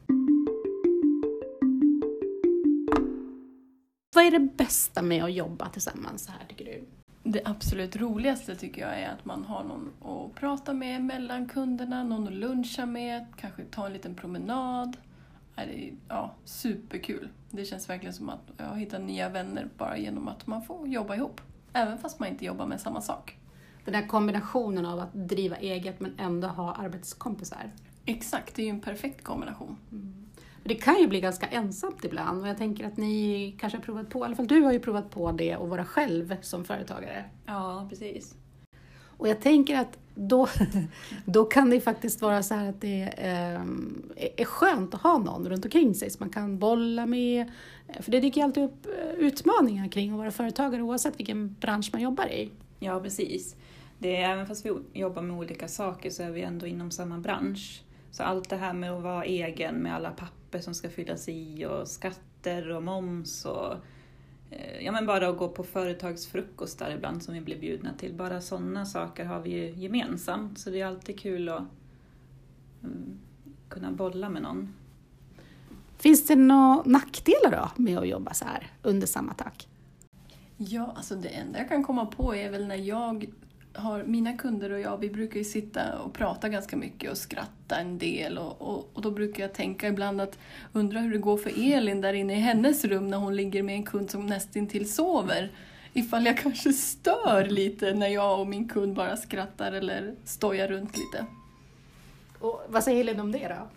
Vad 4.15 4.25
är 4.25 4.31
det 4.31 4.39
bästa 4.39 5.03
med 5.03 5.25
att 5.25 5.33
jobba 5.33 5.69
tillsammans 5.69 6.25
så 6.25 6.33
här 6.33 6.47
tycker 6.49 6.65
du? 6.65 6.85
Det 7.23 7.43
absolut 7.45 7.97
roligaste 7.97 8.57
tycker 8.57 8.81
jag 8.81 9.01
är 9.01 9.09
att 9.09 9.25
man 9.25 9.45
har 9.45 9.65
någon 9.65 9.93
att 10.03 10.35
prata 10.35 10.73
med 10.73 11.05
mellan 11.05 11.49
kunderna, 11.49 12.05
någon 12.05 12.27
att 12.27 12.35
luncha 12.35 12.87
med, 12.87 13.27
kanske 13.37 13.65
ta 13.65 13.87
en 13.87 13.93
liten 13.93 14.15
promenad. 14.15 14.97
Det 15.55 15.63
är 15.63 15.93
ja, 16.09 16.35
superkul. 16.45 17.29
Det 17.51 17.65
känns 17.65 17.89
verkligen 17.89 18.15
som 18.15 18.29
att 18.29 18.51
jag 18.57 18.65
har 18.65 18.77
hittat 18.77 19.01
nya 19.01 19.29
vänner 19.29 19.69
bara 19.79 19.99
genom 19.99 20.29
att 20.29 20.47
man 20.47 20.63
får 20.63 20.89
jobba 20.89 21.15
ihop. 21.17 21.41
Även 21.73 21.99
fast 21.99 22.19
man 22.19 22.29
inte 22.29 22.45
jobbar 22.45 22.67
med 22.67 22.81
samma 22.81 23.01
sak. 23.01 23.37
Den 23.85 23.95
här 23.95 24.07
kombinationen 24.07 24.87
av 24.87 24.99
att 24.99 25.15
driva 25.15 25.57
eget 25.57 26.01
men 26.01 26.15
ändå 26.19 26.49
ha 26.49 26.75
arbetskompisar. 26.75 27.71
Exakt, 28.05 28.55
det 28.55 28.63
är 28.63 28.65
ju 28.65 28.71
en 28.71 28.81
perfekt 28.81 29.25
kombination. 29.25 29.77
Det 30.65 30.75
kan 30.75 31.01
ju 31.01 31.07
bli 31.07 31.21
ganska 31.21 31.47
ensamt 31.47 32.05
ibland 32.05 32.43
och 32.43 32.49
jag 32.49 32.59
tänker 32.59 32.87
att 32.87 32.97
ni 32.97 33.55
kanske 33.59 33.79
har 33.79 33.83
provat 33.83 34.11
på, 34.11 34.19
i 34.19 34.23
alla 34.23 34.37
fall 34.37 34.47
du 34.47 34.61
har 34.61 34.73
ju 34.73 34.81
provat 34.81 35.11
på 35.11 35.33
det 35.33 35.53
att 35.53 35.69
vara 35.69 35.85
själv 35.85 36.37
som 36.41 36.65
företagare. 36.65 37.25
Ja, 37.47 37.87
precis. 37.91 38.35
Och 39.17 39.29
jag 39.29 39.41
tänker 39.41 39.79
att 39.79 39.99
då, 40.15 40.49
då 41.25 41.45
kan 41.45 41.71
det 41.71 41.81
faktiskt 41.81 42.23
vara 42.23 42.43
så 42.43 42.55
här 42.55 42.69
att 42.69 42.81
det 42.81 43.03
eh, 43.03 43.61
är 44.37 44.45
skönt 44.45 44.95
att 44.95 45.03
ha 45.03 45.19
någon 45.19 45.49
runt 45.49 45.65
omkring 45.65 45.95
sig 45.95 46.11
som 46.11 46.17
man 46.21 46.31
kan 46.31 46.59
bolla 46.59 47.07
med. 47.07 47.51
För 48.01 48.11
det 48.11 48.21
dyker 48.21 48.41
ju 48.41 48.45
alltid 48.45 48.65
upp 48.65 48.87
eh, 48.87 49.11
utmaningar 49.19 49.89
kring 49.89 50.13
att 50.13 50.19
vara 50.19 50.31
företagare 50.31 50.83
oavsett 50.83 51.19
vilken 51.19 51.55
bransch 51.61 51.91
man 51.93 52.03
jobbar 52.03 52.27
i. 52.27 52.51
Ja, 52.79 53.01
precis. 53.01 53.57
Det 53.99 54.17
är, 54.17 54.31
även 54.31 54.47
fast 54.47 54.67
vi 54.67 54.73
jobbar 54.93 55.23
med 55.23 55.37
olika 55.37 55.69
saker 55.69 56.11
så 56.11 56.23
är 56.23 56.31
vi 56.31 56.43
ändå 56.43 56.67
inom 56.67 56.91
samma 56.91 57.19
bransch. 57.19 57.83
Så 58.11 58.23
allt 58.23 58.49
det 58.49 58.57
här 58.57 58.73
med 58.73 58.93
att 58.93 59.03
vara 59.03 59.25
egen 59.25 59.75
med 59.75 59.95
alla 59.95 60.11
papper 60.11 60.42
som 60.61 60.75
ska 60.75 60.91
fyllas 60.91 61.29
i 61.29 61.67
och 61.67 61.89
skatter 61.89 62.71
och 62.71 62.83
moms 62.83 63.45
och 63.45 63.73
eh, 64.51 64.81
ja, 64.81 64.93
men 64.93 65.07
bara 65.07 65.29
att 65.29 65.39
gå 65.39 65.49
på 65.49 65.65
företagsfrukostar 65.65 66.91
ibland 66.91 67.23
som 67.23 67.35
vi 67.35 67.41
blir 67.41 67.59
bjudna 67.59 67.91
till. 67.99 68.15
Bara 68.15 68.41
sådana 68.41 68.87
saker 68.87 69.25
har 69.25 69.41
vi 69.41 69.51
ju 69.51 69.71
gemensamt 69.71 70.59
så 70.59 70.71
det 70.71 70.81
är 70.81 70.87
alltid 70.87 71.21
kul 71.21 71.49
att 71.49 71.65
mm, 72.83 73.19
kunna 73.69 73.93
bolla 73.93 74.29
med 74.29 74.43
någon. 74.43 74.75
Finns 75.99 76.27
det 76.27 76.37
några 76.37 76.83
nackdelar 76.85 77.51
då 77.51 77.83
med 77.83 77.99
att 77.99 78.09
jobba 78.09 78.35
så 78.35 78.45
här 78.45 78.73
under 78.83 79.07
samma 79.07 79.35
tak? 79.35 79.69
Ja, 80.57 80.93
alltså 80.97 81.15
det 81.15 81.29
enda 81.29 81.59
jag 81.59 81.69
kan 81.69 81.85
komma 81.85 82.07
på 82.07 82.35
är 82.35 82.51
väl 82.51 82.67
när 82.67 82.77
jag 82.77 83.33
har, 83.75 84.03
mina 84.03 84.37
kunder 84.37 84.71
och 84.71 84.81
jag, 84.81 84.99
vi 84.99 85.11
brukar 85.11 85.39
ju 85.39 85.45
sitta 85.45 85.99
och 85.99 86.13
prata 86.13 86.49
ganska 86.49 86.77
mycket 86.77 87.11
och 87.11 87.19
skratta 87.19 87.77
en 87.77 87.99
del 87.99 88.39
och, 88.39 88.63
och, 88.63 88.91
och 88.93 89.03
då 89.03 89.11
brukar 89.11 89.43
jag 89.43 89.55
tänka 89.55 89.89
ibland 89.89 90.21
att 90.21 90.39
undra 90.73 91.01
hur 91.01 91.13
det 91.13 91.19
går 91.19 91.37
för 91.37 91.73
Elin 91.73 92.01
där 92.01 92.13
inne 92.13 92.33
i 92.33 92.41
hennes 92.41 92.85
rum 92.85 93.09
när 93.09 93.19
hon 93.19 93.37
ligger 93.37 93.63
med 93.63 93.75
en 93.75 93.83
kund 93.83 94.11
som 94.11 94.27
nästintill 94.27 94.93
sover. 94.93 95.53
Ifall 95.93 96.27
jag 96.27 96.39
kanske 96.39 96.73
stör 96.73 97.45
lite 97.45 97.95
när 97.95 98.09
jag 98.09 98.41
och 98.41 98.47
min 98.47 98.69
kund 98.69 98.95
bara 98.95 99.17
skrattar 99.17 99.73
eller 99.73 100.15
stojar 100.25 100.69
runt 100.69 100.97
lite. 100.97 101.27
Och 102.39 102.63
vad 102.69 102.85
säger 102.85 103.01
Elin 103.01 103.21
om 103.21 103.33
det 103.33 103.49
då? 103.49 103.69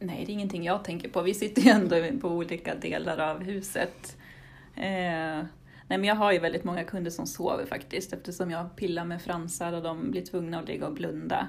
Nej, 0.00 0.24
det 0.26 0.32
är 0.32 0.34
ingenting 0.34 0.64
jag 0.64 0.84
tänker 0.84 1.08
på. 1.08 1.22
Vi 1.22 1.34
sitter 1.34 1.62
ju 1.62 1.70
ändå 1.70 2.20
på 2.20 2.28
olika 2.28 2.74
delar 2.74 3.18
av 3.18 3.42
huset. 3.42 4.16
Eh, 4.76 5.44
Nej, 5.88 5.98
men 5.98 6.04
jag 6.04 6.14
har 6.14 6.32
ju 6.32 6.38
väldigt 6.38 6.64
många 6.64 6.84
kunder 6.84 7.10
som 7.10 7.26
sover 7.26 7.66
faktiskt 7.66 8.12
eftersom 8.12 8.50
jag 8.50 8.76
pillar 8.76 9.04
med 9.04 9.22
fransar 9.22 9.72
och 9.72 9.82
de 9.82 10.10
blir 10.10 10.22
tvungna 10.22 10.58
att 10.58 10.68
ligga 10.68 10.86
och 10.86 10.94
blunda. 10.94 11.46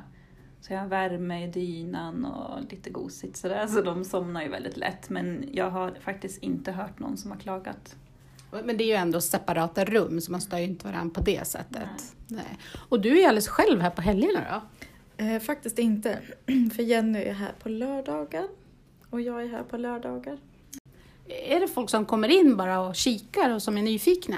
Så 0.62 0.73
jag 0.73 0.80
har 0.80 0.88
värme 0.88 1.43
i 1.43 1.47
dynan 1.47 2.25
och 2.25 2.71
lite 2.71 2.89
gosigt 2.89 3.38
sådär, 3.38 3.67
så 3.67 3.82
de 3.82 4.06
somnar 4.06 4.43
ju 4.43 4.49
väldigt 4.49 4.78
lätt. 4.78 5.10
Men 5.10 5.49
jag 5.52 5.69
har 5.69 5.91
faktiskt 6.02 6.43
inte 6.43 6.71
hört 6.71 6.99
någon 6.99 7.17
som 7.17 7.32
har 7.32 7.38
klagat. 7.38 7.95
Men 8.63 8.78
det 8.78 8.84
är 8.84 8.88
ju 8.88 8.93
ändå 8.93 9.21
separata 9.21 9.86
rum, 9.86 10.21
så 10.21 10.32
man 10.32 10.41
stör 10.41 10.58
ju 10.58 10.63
inte 10.63 10.88
varandra 10.88 11.13
på 11.13 11.21
det 11.21 11.47
sättet. 11.47 12.15
Nej. 12.28 12.58
Och 12.89 13.02
du 13.02 13.10
är 13.10 13.15
ju 13.15 13.23
alldeles 13.23 13.47
själv 13.47 13.82
här 13.82 13.89
på 13.89 14.02
helgerna 14.02 14.45
då? 14.49 14.62
Eh, 15.23 15.39
faktiskt 15.39 15.80
inte, 15.80 16.19
för 16.75 16.84
Jenny 16.84 17.19
är 17.19 17.34
här 17.34 17.54
på 17.60 17.69
lördagar 17.69 18.47
och 19.10 19.21
jag 19.21 19.43
är 19.43 19.47
här 19.47 19.63
på 19.63 19.78
lördagar. 19.78 20.38
Är 21.30 21.60
det 21.60 21.68
folk 21.68 21.89
som 21.89 22.06
kommer 22.06 22.28
in 22.28 22.58
bara 22.58 22.80
och 22.80 22.96
kikar 22.96 23.50
och 23.50 23.62
som 23.62 23.78
är 23.78 23.82
nyfikna? 23.82 24.38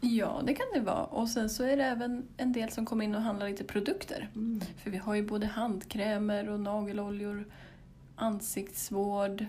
Ja, 0.00 0.42
det 0.44 0.54
kan 0.54 0.66
det 0.74 0.80
vara. 0.80 1.04
Och 1.04 1.28
sen 1.28 1.50
så 1.50 1.64
är 1.64 1.76
det 1.76 1.84
även 1.84 2.28
en 2.36 2.52
del 2.52 2.70
som 2.70 2.86
kommer 2.86 3.04
in 3.04 3.14
och 3.14 3.22
handlar 3.22 3.48
lite 3.48 3.64
produkter. 3.64 4.28
För 4.82 4.90
vi 4.90 4.96
har 4.96 5.14
ju 5.14 5.22
både 5.22 5.46
handkrämer 5.46 6.48
och 6.48 6.60
nageloljor, 6.60 7.46
ansiktsvård, 8.16 9.44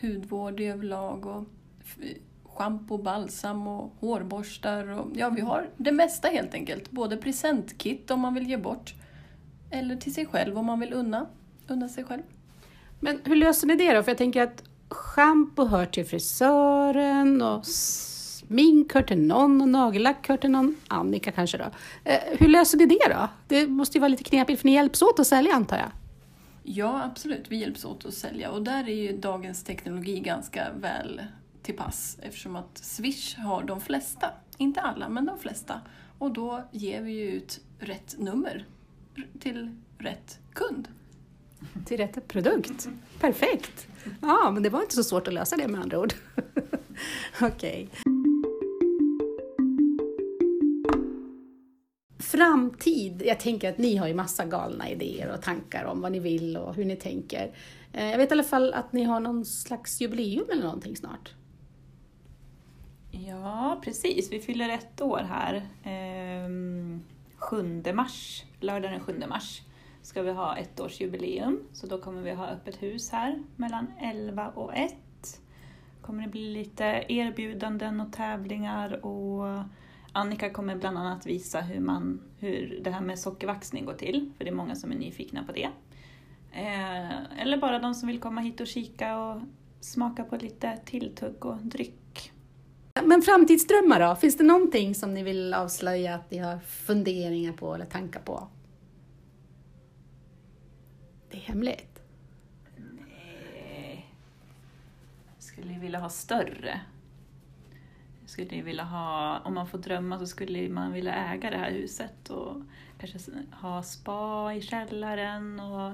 hudvård 0.00 0.60
överlag 0.60 1.26
och 1.26 1.44
schampo, 2.44 2.98
balsam 2.98 3.66
och 3.66 3.92
hårborstar. 4.00 4.88
Och, 4.88 5.08
ja, 5.14 5.28
vi 5.28 5.40
har 5.40 5.68
det 5.76 5.92
mesta 5.92 6.28
helt 6.28 6.54
enkelt. 6.54 6.90
Både 6.90 7.16
presentkit 7.16 8.10
om 8.10 8.20
man 8.20 8.34
vill 8.34 8.48
ge 8.48 8.56
bort 8.56 8.94
eller 9.70 9.96
till 9.96 10.14
sig 10.14 10.26
själv 10.26 10.58
om 10.58 10.66
man 10.66 10.80
vill 10.80 10.92
unna, 10.92 11.26
unna 11.66 11.88
sig 11.88 12.04
själv. 12.04 12.22
Men 13.00 13.20
hur 13.24 13.36
löser 13.36 13.66
ni 13.66 13.76
det 13.76 13.94
då? 13.94 14.02
För 14.02 14.10
jag 14.10 14.18
tänker 14.18 14.42
att 14.42 14.62
schampo 14.90 15.64
hör 15.64 15.86
till 15.86 16.06
frisören 16.06 17.42
och 17.42 17.66
smink 17.66 18.94
hör 18.94 19.02
till 19.02 19.18
någon 19.18 19.62
och 19.62 19.68
nagellack 19.68 20.28
hör 20.28 20.36
till 20.36 20.50
någon, 20.50 20.76
Annika 20.88 21.32
kanske 21.32 21.58
då. 21.58 21.64
Eh, 22.04 22.18
hur 22.38 22.48
löser 22.48 22.78
ni 22.78 22.86
det 22.86 23.08
då? 23.08 23.28
Det 23.48 23.66
måste 23.66 23.98
ju 23.98 24.00
vara 24.00 24.08
lite 24.08 24.24
knepigt 24.24 24.60
för 24.60 24.68
ni 24.68 24.74
hjälps 24.74 25.02
åt 25.02 25.20
att 25.20 25.26
sälja 25.26 25.54
antar 25.54 25.76
jag? 25.76 25.90
Ja, 26.62 27.02
absolut. 27.04 27.44
Vi 27.48 27.56
hjälps 27.56 27.84
åt 27.84 28.04
att 28.04 28.14
sälja 28.14 28.50
och 28.50 28.62
där 28.62 28.88
är 28.88 28.94
ju 28.94 29.16
dagens 29.16 29.64
teknologi 29.64 30.20
ganska 30.20 30.72
väl 30.80 31.22
till 31.62 31.76
pass 31.76 32.18
eftersom 32.22 32.56
att 32.56 32.78
Swish 32.78 33.36
har 33.38 33.62
de 33.62 33.80
flesta, 33.80 34.30
inte 34.58 34.80
alla, 34.80 35.08
men 35.08 35.24
de 35.24 35.38
flesta. 35.38 35.80
Och 36.18 36.30
då 36.32 36.64
ger 36.70 37.02
vi 37.02 37.12
ju 37.12 37.30
ut 37.30 37.60
rätt 37.78 38.14
nummer 38.18 38.66
till 39.40 39.76
rätt 39.98 40.38
kund. 40.52 40.88
Till 41.86 41.96
rätt 41.96 42.28
produkt. 42.28 42.88
Perfekt! 43.20 43.86
Ja, 44.22 44.50
men 44.50 44.62
det 44.62 44.70
var 44.70 44.80
inte 44.80 44.94
så 44.94 45.04
svårt 45.04 45.28
att 45.28 45.34
lösa 45.34 45.56
det 45.56 45.68
med 45.68 45.80
andra 45.80 45.98
ord. 45.98 46.12
Okej. 47.40 47.88
Framtid. 52.18 53.22
Jag 53.26 53.40
tänker 53.40 53.70
att 53.70 53.78
ni 53.78 53.96
har 53.96 54.08
ju 54.08 54.14
massa 54.14 54.44
galna 54.44 54.90
idéer 54.90 55.32
och 55.32 55.42
tankar 55.42 55.84
om 55.84 56.00
vad 56.00 56.12
ni 56.12 56.18
vill 56.18 56.56
och 56.56 56.74
hur 56.74 56.84
ni 56.84 56.96
tänker. 56.96 57.54
Eh, 57.92 58.10
jag 58.10 58.18
vet 58.18 58.30
i 58.30 58.32
alla 58.32 58.42
fall 58.42 58.74
att 58.74 58.92
ni 58.92 59.04
har 59.04 59.20
någon 59.20 59.44
slags 59.44 60.00
jubileum 60.00 60.44
eller 60.52 60.62
någonting 60.62 60.96
snart. 60.96 61.34
Ja, 63.10 63.80
precis. 63.84 64.32
Vi 64.32 64.40
fyller 64.40 64.68
ett 64.68 65.00
år 65.00 65.26
här. 65.28 65.68
Ehm, 65.84 67.02
7 67.36 67.82
mars, 67.94 68.44
lördagen 68.60 68.92
den 68.92 69.00
7 69.00 69.26
mars, 69.28 69.62
ska 70.02 70.22
vi 70.22 70.30
ha 70.30 70.56
ettårsjubileum. 70.56 71.60
Så 71.72 71.86
då 71.86 71.98
kommer 71.98 72.22
vi 72.22 72.30
ha 72.30 72.46
öppet 72.46 72.82
hus 72.82 73.10
här 73.10 73.42
mellan 73.56 73.86
11 74.00 74.48
och 74.48 74.76
1. 74.76 74.94
kommer 76.00 76.22
det 76.22 76.28
bli 76.28 76.52
lite 76.54 77.04
erbjudanden 77.08 78.00
och 78.00 78.12
tävlingar 78.12 79.06
och 79.06 79.64
Annika 80.12 80.50
kommer 80.50 80.76
bland 80.76 80.98
annat 80.98 81.26
visa 81.26 81.60
hur, 81.60 81.80
man, 81.80 82.20
hur 82.38 82.80
det 82.84 82.90
här 82.90 83.00
med 83.00 83.18
sockervaxning 83.18 83.84
går 83.84 83.94
till, 83.94 84.30
för 84.36 84.44
det 84.44 84.50
är 84.50 84.54
många 84.54 84.74
som 84.74 84.92
är 84.92 84.96
nyfikna 84.96 85.44
på 85.44 85.52
det. 85.52 85.68
Eh, 86.52 87.40
eller 87.42 87.56
bara 87.56 87.78
de 87.78 87.94
som 87.94 88.08
vill 88.08 88.20
komma 88.20 88.40
hit 88.40 88.60
och 88.60 88.66
kika 88.66 89.18
och 89.18 89.40
smaka 89.80 90.24
på 90.24 90.36
lite 90.36 90.78
tilltugg 90.84 91.46
och 91.46 91.56
dryck. 91.56 92.32
Men 93.04 93.22
framtidsdrömmar 93.22 94.00
då? 94.00 94.16
Finns 94.16 94.36
det 94.36 94.44
någonting 94.44 94.94
som 94.94 95.14
ni 95.14 95.22
vill 95.22 95.54
avslöja 95.54 96.14
att 96.14 96.30
ni 96.30 96.38
har 96.38 96.58
funderingar 96.58 97.52
på 97.52 97.74
eller 97.74 97.84
tankar 97.84 98.20
på? 98.20 98.48
Det 101.30 101.36
är 101.36 101.40
hemligt. 101.40 102.02
Nej. 102.76 104.14
Jag 105.34 105.42
skulle 105.42 105.78
vilja 105.78 105.98
ha 105.98 106.08
större. 106.08 106.80
Jag 108.20 108.30
skulle 108.30 108.62
vilja 108.62 108.84
ha, 108.84 109.38
om 109.38 109.54
man 109.54 109.66
får 109.66 109.78
drömma 109.78 110.18
så 110.18 110.26
skulle 110.26 110.68
man 110.68 110.92
vilja 110.92 111.14
äga 111.14 111.50
det 111.50 111.56
här 111.56 111.70
huset 111.70 112.30
och 112.30 112.62
kanske 112.98 113.18
ha 113.52 113.82
spa 113.82 114.52
i 114.54 114.60
källaren 114.60 115.60
och 115.60 115.92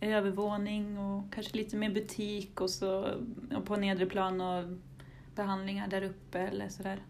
övervåning 0.00 0.98
och 0.98 1.32
kanske 1.32 1.56
lite 1.56 1.76
mer 1.76 1.90
butik 1.90 2.60
och 2.60 2.70
så 2.70 3.14
och 3.56 3.64
på 3.64 3.76
nedre 3.76 4.06
plan 4.06 4.40
och 4.40 4.78
behandlingar 5.34 5.88
där 5.88 6.02
uppe 6.02 6.38
eller 6.38 6.68
sådär. 6.68 7.02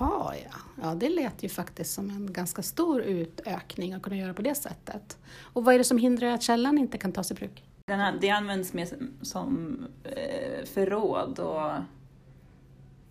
Jaha, 0.00 0.34
ja. 0.44 0.58
ja. 0.82 0.94
Det 0.94 1.08
lät 1.08 1.42
ju 1.42 1.48
faktiskt 1.48 1.94
som 1.94 2.10
en 2.10 2.32
ganska 2.32 2.62
stor 2.62 3.02
utökning 3.02 3.92
att 3.92 4.02
kunna 4.02 4.16
göra 4.16 4.34
på 4.34 4.42
det 4.42 4.54
sättet. 4.54 5.18
Och 5.40 5.64
vad 5.64 5.74
är 5.74 5.78
det 5.78 5.84
som 5.84 5.98
hindrar 5.98 6.28
att 6.28 6.42
källan 6.42 6.78
inte 6.78 6.98
kan 6.98 7.12
tas 7.12 7.30
i 7.30 7.34
bruk? 7.34 7.64
Den 7.86 8.00
här, 8.00 8.18
det 8.20 8.30
används 8.30 8.72
mer 8.72 8.88
som, 9.22 9.78
eh, 10.04 10.64
förråd 10.64 11.38
och 11.38 11.72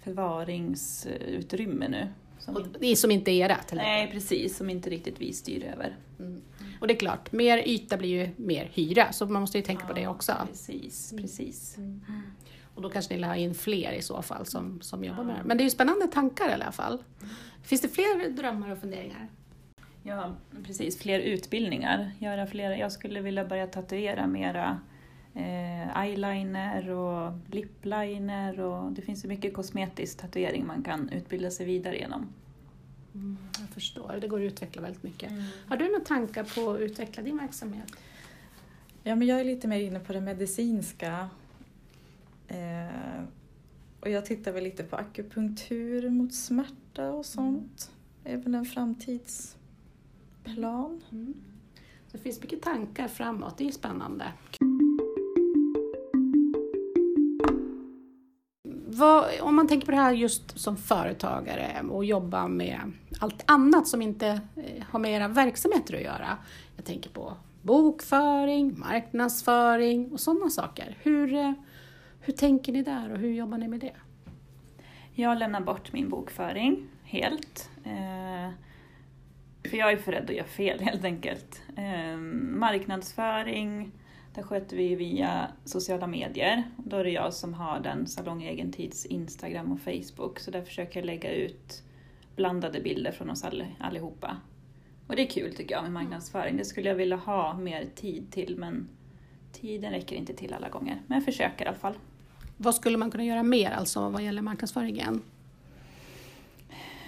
förvaringsutrymme 0.04 1.88
nu. 1.88 2.08
Som 2.40 2.56
Och 2.56 2.62
det 2.80 2.88
är 2.88 2.96
som 2.96 3.12
inte 3.12 3.32
är 3.32 3.50
ert? 3.50 3.72
eller? 3.72 3.84
nej, 3.84 4.12
precis, 4.12 4.58
som 4.58 4.70
inte 4.70 4.90
riktigt 4.90 5.22
vi 5.22 5.34
styr 5.34 5.64
över. 5.64 5.98
Mm. 6.20 6.42
Och 6.82 6.88
det 6.88 6.94
är 6.94 7.00
klart, 7.00 7.32
mer 7.32 7.58
yta 7.58 7.98
blir 7.98 8.10
ju 8.10 8.30
mer 8.36 8.70
hyra, 8.74 9.12
så 9.12 9.26
man 9.26 9.42
måste 9.42 9.58
ju 9.58 9.64
tänka 9.64 9.88
på 9.88 9.94
det 9.94 10.08
också. 10.08 10.34
Precis, 10.50 11.14
precis. 11.18 11.78
Och 12.78 12.84
då 12.84 12.90
kanske 12.90 13.14
ni 13.14 13.18
vill 13.18 13.24
ha 13.24 13.36
in 13.36 13.56
fler 13.56 13.92
i 13.92 14.02
så 14.02 14.22
fall 14.22 14.46
som, 14.46 14.82
som 14.82 15.04
jobbar 15.04 15.24
med 15.24 15.36
det. 15.36 15.42
Men 15.46 15.58
det 15.58 15.62
är 15.62 15.66
ju 15.66 15.70
spännande 15.70 16.08
tankar 16.08 16.50
i 16.50 16.54
alla 16.54 16.72
fall. 16.72 17.04
Finns 17.64 17.82
det 17.82 17.88
fler 17.88 18.30
drömmar 18.30 18.72
och 18.72 18.78
funderingar? 18.78 19.28
Ja, 20.04 20.36
precis. 20.64 21.00
Fler 21.00 21.20
utbildningar. 21.20 22.12
Göra 22.20 22.48
fler, 22.48 22.72
jag 22.72 22.92
skulle 22.92 23.22
vilja 23.22 23.46
börja 23.46 23.68
tatuera 23.68 24.28
mera 24.28 24.80
eh, 25.34 26.04
eyeliner 26.04 26.90
och 26.90 27.34
lipliner 27.52 28.60
och 28.60 28.92
det 28.92 29.02
finns 29.02 29.26
ju 29.26 29.30
mycket 29.30 29.54
kosmetisk 29.54 30.18
tatuering 30.18 30.68
man 30.68 30.84
kan 30.84 31.10
utbilda 31.10 31.52
sig 31.52 31.66
vidare 31.66 31.98
genom. 31.98 32.34
Jag 33.60 33.70
förstår, 33.70 34.18
det 34.22 34.28
går 34.28 34.40
att 34.40 34.52
utveckla 34.52 34.82
väldigt 34.82 35.04
mycket. 35.04 35.32
Har 35.68 35.78
du 35.78 35.86
några 35.86 36.06
tankar 36.06 36.44
på 36.44 36.72
att 36.72 36.80
utveckla 36.80 37.24
din 37.24 37.38
verksamhet? 37.38 37.92
Ja, 39.04 39.16
men 39.16 39.28
jag 39.28 39.40
är 39.40 39.44
lite 39.44 39.68
mer 39.68 39.80
inne 39.80 40.00
på 40.00 40.14
det 40.14 40.22
medicinska. 40.22 41.30
Eh, 42.48 43.24
och 44.00 44.10
jag 44.10 44.26
tittar 44.26 44.52
väl 44.52 44.64
lite 44.64 44.84
på 44.84 44.96
akupunktur 44.96 46.10
mot 46.10 46.34
smärta 46.34 47.12
och 47.12 47.26
sånt. 47.26 47.92
Det 48.24 48.32
är 48.32 48.38
väl 48.38 48.56
en 48.56 48.66
framtidsplan. 48.66 51.04
Så 52.08 52.18
det 52.18 52.18
finns 52.18 52.42
mycket 52.42 52.62
tankar 52.62 53.08
framåt, 53.08 53.58
det 53.58 53.68
är 53.68 53.72
spännande. 53.72 54.26
Vad, 58.90 59.26
om 59.42 59.56
man 59.56 59.68
tänker 59.68 59.86
på 59.86 59.92
det 59.92 59.98
här 59.98 60.14
just 60.14 60.60
som 60.60 60.78
företagare 60.78 61.84
och 61.90 62.06
jobba 62.06 62.48
med 62.48 62.80
allt 63.20 63.44
annat 63.46 63.88
som 63.88 64.02
inte 64.02 64.28
eh, 64.56 64.84
har 64.90 65.00
med 65.00 65.12
era 65.12 65.28
verksamheter 65.28 65.96
att 65.96 66.02
göra. 66.02 66.38
Jag 66.76 66.86
tänker 66.86 67.10
på 67.10 67.34
bokföring, 67.62 68.80
marknadsföring 68.80 70.12
och 70.12 70.20
sådana 70.20 70.50
saker. 70.50 70.98
Hur, 71.02 71.34
eh, 71.34 71.54
hur 72.28 72.34
tänker 72.34 72.74
ni 72.74 72.82
där 72.82 73.12
och 73.12 73.18
hur 73.18 73.34
jobbar 73.34 73.58
ni 73.58 73.68
med 73.68 73.80
det? 73.80 73.94
Jag 75.14 75.38
lämnar 75.38 75.62
bort 75.62 75.94
min 75.94 76.10
bokföring 76.10 76.88
helt. 77.04 77.70
Eh, 77.84 78.50
för 79.70 79.78
jag 79.78 79.92
är 79.92 79.98
för 79.98 80.12
rädd 80.12 80.30
att 80.30 80.36
göra 80.36 80.48
fel 80.48 80.80
helt 80.82 81.04
enkelt. 81.04 81.62
Eh, 81.78 82.18
marknadsföring, 82.18 83.92
där 84.34 84.44
sköter 84.44 84.78
vi 84.78 84.96
via 84.96 85.52
sociala 85.66 86.08
medier. 86.08 86.64
Då 86.78 86.98
är 86.98 87.04
det 87.04 87.10
jag 87.10 87.34
som 87.34 87.54
har 87.54 87.80
den 87.80 88.08
Salong 88.08 88.44
Egentids 88.44 89.06
Instagram 89.06 89.72
och 89.72 89.80
Facebook. 89.80 90.40
Så 90.40 90.52
där 90.52 90.62
försöker 90.62 91.00
jag 91.00 91.06
lägga 91.06 91.32
ut 91.32 91.84
blandade 92.36 92.80
bilder 92.80 93.12
från 93.12 93.30
oss 93.30 93.44
all, 93.44 93.66
allihopa. 93.80 94.38
Och 95.08 95.16
det 95.16 95.22
är 95.22 95.30
kul 95.30 95.56
tycker 95.56 95.76
jag 95.76 95.84
med 95.84 95.92
marknadsföring. 95.92 96.58
Det 96.58 96.66
skulle 96.66 96.90
jag 96.90 96.96
vilja 96.96 97.18
ha 97.18 97.54
mer 97.54 97.86
tid 97.96 98.32
till 98.32 98.58
men 98.58 98.90
tiden 99.52 99.92
räcker 99.92 100.16
inte 100.16 100.34
till 100.34 100.54
alla 100.54 100.70
gånger. 100.70 101.02
Men 101.08 101.16
jag 101.16 101.26
försöker 101.26 101.66
i 101.66 101.68
alla 101.68 101.78
fall. 101.78 101.96
Vad 102.58 102.76
skulle 102.76 102.98
man 102.98 103.12
kunna 103.12 103.24
göra 103.24 103.44
mer 103.44 103.72
alltså 103.72 104.10
vad 104.10 104.22
gäller 104.24 104.42
marknadsföringen? 104.42 105.22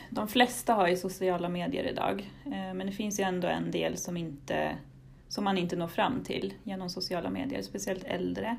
De 0.09 0.27
flesta 0.27 0.73
har 0.73 0.87
ju 0.87 0.97
sociala 0.97 1.49
medier 1.49 1.83
idag, 1.83 2.31
eh, 2.45 2.73
men 2.73 2.85
det 2.85 2.91
finns 2.91 3.19
ju 3.19 3.23
ändå 3.23 3.47
en 3.47 3.71
del 3.71 3.97
som, 3.97 4.17
inte, 4.17 4.77
som 5.27 5.43
man 5.43 5.57
inte 5.57 5.75
når 5.75 5.87
fram 5.87 6.23
till 6.23 6.53
genom 6.63 6.89
sociala 6.89 7.29
medier, 7.29 7.61
speciellt 7.61 8.03
äldre. 8.03 8.57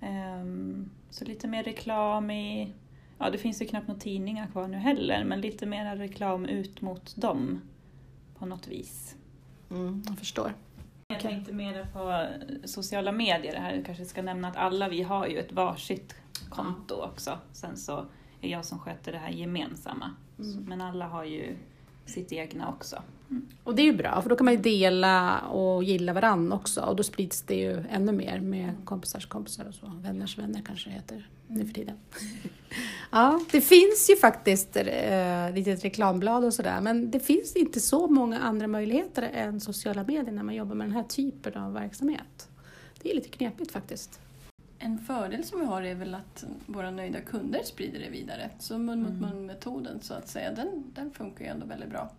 Ehm, 0.00 0.90
Så 1.10 1.24
lite 1.24 1.48
mer 1.48 1.62
reklam 1.62 2.30
i 2.30 2.72
ja 3.18 3.30
det 3.30 3.38
finns 3.38 3.62
ju 3.62 3.66
knappt 3.66 3.88
några 3.88 4.00
tidningar 4.00 4.46
kvar 4.46 4.68
nu 4.68 4.76
heller, 4.76 5.24
men 5.24 5.40
lite 5.40 5.66
mer 5.66 5.96
reklam 5.96 6.44
ut 6.44 6.80
mot 6.80 7.16
dem 7.16 7.60
på 8.38 8.46
något 8.46 8.68
vis. 8.68 9.16
Mm, 9.70 10.02
jag 10.06 10.18
förstår. 10.18 10.54
Jag 11.10 11.20
tänkte 11.20 11.52
mer 11.52 11.86
på 11.92 12.26
sociala 12.68 13.12
medier 13.12 13.56
här, 13.56 13.74
jag 13.74 13.86
kanske 13.86 14.04
ska 14.04 14.22
nämna 14.22 14.48
att 14.48 14.56
alla 14.56 14.88
vi 14.88 15.02
har 15.02 15.26
ju 15.26 15.38
ett 15.38 15.52
varsitt 15.52 16.14
konto 16.48 16.94
också. 16.94 17.38
Sen 17.52 17.76
så 17.76 18.04
är 18.40 18.48
jag 18.48 18.64
som 18.64 18.78
sköter 18.78 19.12
det 19.12 19.18
här 19.18 19.30
gemensamma. 19.30 20.10
Mm. 20.38 20.64
Men 20.64 20.80
alla 20.80 21.06
har 21.06 21.24
ju 21.24 21.56
sitt 22.06 22.32
egna 22.32 22.68
också. 22.68 23.02
Och 23.64 23.74
det 23.74 23.82
är 23.82 23.86
ju 23.86 23.96
bra, 23.96 24.22
för 24.22 24.30
då 24.30 24.36
kan 24.36 24.44
man 24.44 24.54
ju 24.54 24.60
dela 24.60 25.40
och 25.40 25.84
gilla 25.84 26.12
varandra 26.12 26.56
också 26.56 26.80
och 26.80 26.96
då 26.96 27.02
sprids 27.02 27.42
det 27.42 27.54
ju 27.54 27.84
ännu 27.90 28.12
mer 28.12 28.40
med 28.40 28.74
kompisars 28.84 29.26
kompisar 29.26 29.68
och 29.68 29.74
så. 29.74 29.92
Vänners 29.94 30.38
vänner 30.38 30.62
kanske 30.66 30.90
det 30.90 30.94
heter 30.94 31.28
nu 31.46 31.66
för 31.66 31.74
tiden. 31.74 31.96
ja, 33.10 33.40
det 33.50 33.60
finns 33.60 34.10
ju 34.10 34.16
faktiskt 34.16 34.76
eh, 34.76 35.52
litet 35.54 35.84
reklamblad 35.84 36.44
och 36.44 36.54
sådär 36.54 36.80
men 36.80 37.10
det 37.10 37.20
finns 37.20 37.56
inte 37.56 37.80
så 37.80 38.08
många 38.08 38.38
andra 38.38 38.66
möjligheter 38.66 39.22
än 39.22 39.60
sociala 39.60 40.04
medier 40.04 40.32
när 40.32 40.42
man 40.42 40.54
jobbar 40.54 40.74
med 40.74 40.86
den 40.86 40.96
här 40.96 41.04
typen 41.04 41.62
av 41.62 41.72
verksamhet. 41.72 42.48
Det 43.02 43.10
är 43.10 43.14
lite 43.14 43.28
knepigt 43.28 43.72
faktiskt. 43.72 44.20
En 44.78 44.98
fördel 44.98 45.44
som 45.44 45.60
vi 45.60 45.66
har 45.66 45.82
är 45.82 45.94
väl 45.94 46.14
att 46.14 46.44
våra 46.66 46.90
nöjda 46.90 47.20
kunder 47.20 47.62
sprider 47.64 48.00
det 48.00 48.10
vidare. 48.10 48.50
Så 48.58 48.78
mun 48.78 49.02
mot 49.02 49.12
mun-metoden 49.12 50.00
så 50.00 50.14
att 50.14 50.28
säga, 50.28 50.52
den, 50.52 50.92
den 50.94 51.10
funkar 51.10 51.44
ju 51.44 51.50
ändå 51.50 51.66
väldigt 51.66 51.90
bra. 51.90 52.10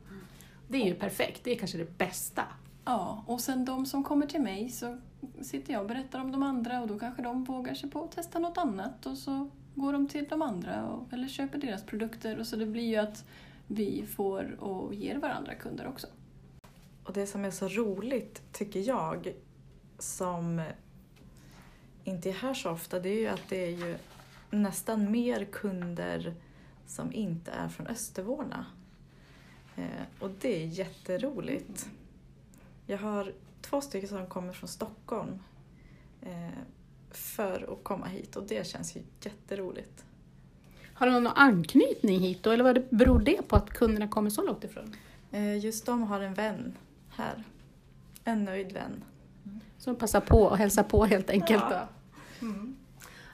Det 0.68 0.78
är 0.82 0.86
ju 0.86 0.96
perfekt, 0.96 1.44
det 1.44 1.52
är 1.52 1.56
kanske 1.56 1.78
det 1.78 1.98
bästa. 1.98 2.44
Ja, 2.86 3.24
och 3.28 3.42
sen 3.42 3.66
de 3.66 3.86
som 3.86 4.04
kommer 4.04 4.28
till 4.28 4.42
mig 4.42 4.70
så 4.70 4.98
sitter 5.42 5.74
jag 5.74 5.82
och 5.82 5.88
berättar 5.88 6.20
om 6.20 6.32
de 6.32 6.44
andra 6.44 6.82
och 6.82 6.88
då 6.88 7.00
kanske 7.00 7.22
de 7.22 7.44
vågar 7.44 7.74
sig 7.74 7.90
på 7.90 8.04
att 8.04 8.12
testa 8.12 8.40
något 8.40 8.58
annat 8.58 9.06
och 9.06 9.18
så 9.18 9.50
går 9.76 9.94
de 9.94 10.08
till 10.08 10.26
de 10.30 10.42
andra 10.42 10.88
och, 10.88 11.14
eller 11.14 11.28
köper 11.28 11.58
deras 11.58 11.84
produkter 11.86 12.40
och 12.40 12.48
så 12.48 12.56
det 12.56 12.66
blir 12.66 12.90
ju 12.90 12.96
att 12.96 13.26
vi 13.68 14.06
får 14.06 14.56
och 14.60 14.94
ger 14.94 15.18
varandra 15.18 15.56
kunder 15.56 15.88
också. 15.88 16.08
Och 17.04 17.14
det 17.14 17.28
som 17.28 17.46
är 17.46 17.52
så 17.52 17.68
roligt, 17.68 18.42
tycker 18.52 18.80
jag, 18.80 19.34
som 20.00 20.62
inte 22.04 22.30
är 22.30 22.34
här 22.34 22.54
så 22.54 22.72
ofta, 22.72 23.00
det 23.00 23.10
är 23.10 23.20
ju 23.20 23.28
att 23.28 23.50
det 23.50 23.64
är 23.64 23.70
ju 23.70 23.98
nästan 24.50 25.12
mer 25.12 25.46
kunder 25.46 26.36
som 26.88 27.14
inte 27.14 27.52
är 27.52 27.70
från 27.70 27.88
Östervåla. 27.88 28.66
Eh, 29.76 30.06
och 30.20 30.32
det 30.42 30.64
är 30.64 30.68
jätteroligt. 30.68 31.90
Jag 32.86 32.98
har 32.98 33.34
två 33.62 33.82
stycken 33.82 34.10
som 34.10 34.28
kommer 34.28 34.54
från 34.54 34.68
Stockholm 34.68 35.40
eh, 36.22 36.50
för 37.18 37.74
att 37.74 37.84
komma 37.84 38.06
hit 38.06 38.36
och 38.36 38.44
det 38.44 38.68
känns 38.68 38.96
ju 38.96 39.02
jätteroligt. 39.22 40.06
Har 40.94 41.08
du 41.08 41.14
någon 41.14 41.28
anknytning 41.28 42.20
hit 42.20 42.44
då, 42.44 42.52
eller 42.52 42.64
vad 42.64 42.84
beror 42.90 43.20
det 43.20 43.48
på 43.48 43.56
att 43.56 43.70
kunderna 43.70 44.08
kommer 44.08 44.30
så 44.30 44.44
långt 44.44 44.64
ifrån? 44.64 44.96
Eh, 45.32 45.58
just 45.58 45.86
de 45.86 46.04
har 46.04 46.22
en 46.22 46.34
vän 46.34 46.78
här. 47.10 47.44
En 48.24 48.46
nöjd 48.46 48.72
vän. 48.72 49.04
Som 49.78 49.96
passar 49.96 50.22
på 50.22 50.44
och 50.44 50.58
hälsar 50.58 50.84
på 50.84 51.06
helt 51.06 51.30
enkelt. 51.30 51.64
Ja. 51.70 51.88
Mm. 52.42 52.78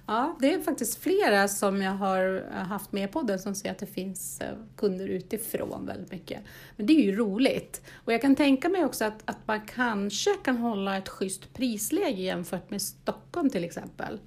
Ja, 0.09 0.35
det 0.39 0.53
är 0.53 0.59
faktiskt 0.59 1.03
flera 1.03 1.47
som 1.47 1.81
jag 1.81 1.91
har 1.91 2.49
haft 2.51 2.91
med 2.91 3.11
på 3.11 3.19
podden 3.19 3.39
som 3.39 3.55
säger 3.55 3.71
att 3.71 3.79
det 3.79 3.85
finns 3.85 4.41
eh, 4.41 4.57
kunder 4.75 5.07
utifrån 5.07 5.85
väldigt 5.85 6.11
mycket. 6.11 6.41
Men 6.75 6.85
det 6.85 6.93
är 6.93 7.03
ju 7.03 7.15
roligt. 7.15 7.81
Och 8.05 8.13
jag 8.13 8.21
kan 8.21 8.35
tänka 8.35 8.69
mig 8.69 8.85
också 8.85 9.05
att, 9.05 9.21
att 9.25 9.47
man 9.47 9.61
kanske 9.61 10.29
kan 10.43 10.57
hålla 10.57 10.97
ett 10.97 11.09
schysst 11.09 11.53
prisläge 11.53 12.21
jämfört 12.21 12.69
med 12.69 12.81
Stockholm 12.81 13.49
till 13.49 13.63
exempel. 13.63 14.19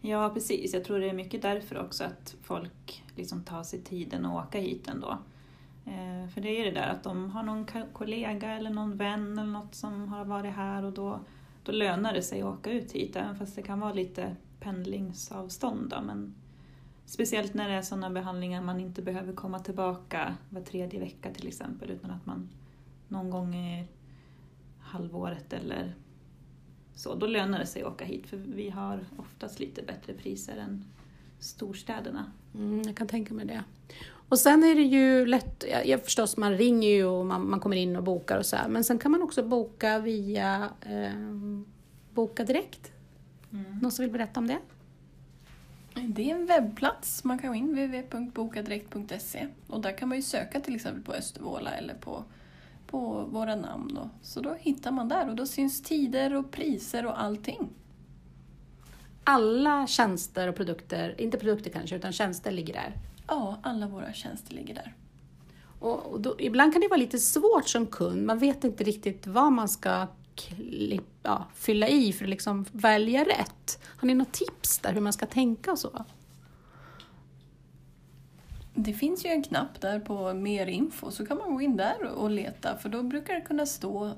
Ja, 0.00 0.30
precis. 0.34 0.74
Jag 0.74 0.84
tror 0.84 0.98
det 0.98 1.08
är 1.08 1.12
mycket 1.12 1.42
därför 1.42 1.78
också 1.78 2.04
att 2.04 2.34
folk 2.42 3.04
liksom 3.16 3.44
tar 3.44 3.62
sig 3.62 3.80
tiden 3.80 4.26
att 4.26 4.46
åka 4.46 4.58
hit 4.58 4.88
ändå. 4.88 5.18
Eh, 5.86 6.28
för 6.34 6.40
det 6.40 6.48
är 6.48 6.58
ju 6.58 6.64
det 6.64 6.80
där 6.80 6.88
att 6.88 7.02
de 7.02 7.30
har 7.30 7.42
någon 7.42 7.66
kollega 7.92 8.50
eller 8.50 8.70
någon 8.70 8.96
vän 8.96 9.38
eller 9.38 9.52
något 9.52 9.74
som 9.74 10.08
har 10.08 10.24
varit 10.24 10.54
här 10.54 10.84
och 10.84 10.92
då, 10.92 11.20
då 11.64 11.72
lönar 11.72 12.14
det 12.14 12.22
sig 12.22 12.42
att 12.42 12.58
åka 12.58 12.70
ut 12.70 12.92
hit, 12.92 13.16
även 13.16 13.36
fast 13.36 13.56
det 13.56 13.62
kan 13.62 13.80
vara 13.80 13.92
lite 13.92 14.36
pendlingsavstånd. 14.60 15.90
Då, 15.90 16.00
men 16.00 16.34
speciellt 17.06 17.54
när 17.54 17.68
det 17.68 17.74
är 17.74 17.82
sådana 17.82 18.10
behandlingar 18.10 18.62
man 18.62 18.80
inte 18.80 19.02
behöver 19.02 19.32
komma 19.32 19.58
tillbaka 19.58 20.36
var 20.50 20.60
tredje 20.60 21.00
vecka 21.00 21.30
till 21.30 21.48
exempel, 21.48 21.90
utan 21.90 22.10
att 22.10 22.26
man 22.26 22.48
någon 23.08 23.30
gång 23.30 23.54
i 23.54 23.86
halvåret 24.80 25.52
eller 25.52 25.94
så, 26.94 27.14
då 27.14 27.26
lönar 27.26 27.58
det 27.58 27.66
sig 27.66 27.82
att 27.82 27.88
åka 27.88 28.04
hit 28.04 28.26
för 28.26 28.36
vi 28.36 28.70
har 28.70 29.04
oftast 29.16 29.60
lite 29.60 29.82
bättre 29.82 30.12
priser 30.12 30.56
än 30.56 30.84
storstäderna. 31.38 32.32
Mm, 32.54 32.82
jag 32.82 32.96
kan 32.96 33.06
tänka 33.06 33.34
mig 33.34 33.46
det. 33.46 33.64
Och 34.28 34.38
sen 34.38 34.64
är 34.64 34.74
det 34.74 34.82
ju 34.82 35.26
lätt, 35.26 35.64
jag, 35.70 35.86
jag 35.86 36.04
förstås 36.04 36.36
man 36.36 36.56
ringer 36.56 36.88
ju 36.88 37.04
och 37.04 37.26
man, 37.26 37.50
man 37.50 37.60
kommer 37.60 37.76
in 37.76 37.96
och 37.96 38.02
bokar 38.02 38.38
och 38.38 38.46
så 38.46 38.56
här, 38.56 38.68
men 38.68 38.84
sen 38.84 38.98
kan 38.98 39.12
man 39.12 39.22
också 39.22 39.42
boka 39.42 39.98
via 39.98 40.70
eh, 40.80 41.62
Boka 42.14 42.44
Direkt. 42.44 42.92
Någon 43.50 43.92
som 43.92 44.02
vill 44.02 44.12
berätta 44.12 44.40
om 44.40 44.46
det? 44.46 44.58
Det 45.94 46.30
är 46.30 46.34
en 46.34 46.46
webbplats. 46.46 47.24
Man 47.24 47.38
kan 47.38 47.50
gå 47.50 47.54
in 47.54 47.68
www.bokadirekt.se 47.68 49.46
och 49.66 49.80
där 49.80 49.98
kan 49.98 50.08
man 50.08 50.18
ju 50.18 50.22
söka 50.22 50.60
till 50.60 50.74
exempel 50.74 51.02
på 51.02 51.12
Östervåla 51.12 51.70
eller 51.70 51.94
på, 51.94 52.24
på 52.86 53.24
våra 53.24 53.56
namn. 53.56 53.94
Då. 53.94 54.10
Så 54.22 54.40
då 54.40 54.56
hittar 54.60 54.90
man 54.90 55.08
där 55.08 55.28
och 55.28 55.36
då 55.36 55.46
syns 55.46 55.82
tider 55.82 56.34
och 56.34 56.50
priser 56.50 57.06
och 57.06 57.20
allting. 57.22 57.68
Alla 59.24 59.86
tjänster 59.86 60.48
och 60.48 60.56
produkter, 60.56 61.20
inte 61.20 61.38
produkter 61.38 61.70
kanske, 61.70 61.96
utan 61.96 62.12
tjänster 62.12 62.50
ligger 62.50 62.74
där. 62.74 62.92
Ja, 63.28 63.58
alla 63.62 63.86
våra 63.86 64.12
tjänster 64.12 64.54
ligger 64.54 64.74
där. 64.74 64.94
Och 65.80 66.20
då, 66.20 66.34
ibland 66.38 66.72
kan 66.72 66.80
det 66.80 66.88
vara 66.88 67.00
lite 67.00 67.18
svårt 67.18 67.68
som 67.68 67.86
kund, 67.86 68.26
man 68.26 68.38
vet 68.38 68.64
inte 68.64 68.84
riktigt 68.84 69.26
vad 69.26 69.52
man 69.52 69.68
ska 69.68 70.06
klipp, 70.34 71.18
ja, 71.22 71.46
fylla 71.54 71.88
i 71.88 72.12
för 72.12 72.24
att 72.24 72.30
liksom 72.30 72.64
välja 72.72 73.24
rätt. 73.24 73.82
Har 73.84 74.06
ni 74.06 74.14
något 74.14 74.32
tips 74.32 74.78
där 74.78 74.92
hur 74.92 75.00
man 75.00 75.12
ska 75.12 75.26
tänka 75.26 75.72
och 75.72 75.78
så? 75.78 76.04
Det 78.74 78.92
finns 78.92 79.24
ju 79.26 79.30
en 79.30 79.42
knapp 79.42 79.80
där 79.80 80.00
på 80.00 80.34
mer 80.34 80.66
info 80.66 81.10
så 81.10 81.26
kan 81.26 81.38
man 81.38 81.54
gå 81.54 81.60
in 81.60 81.76
där 81.76 82.02
och 82.04 82.30
leta 82.30 82.76
för 82.76 82.88
då 82.88 83.02
brukar 83.02 83.34
det 83.34 83.40
kunna 83.40 83.66
stå 83.66 84.12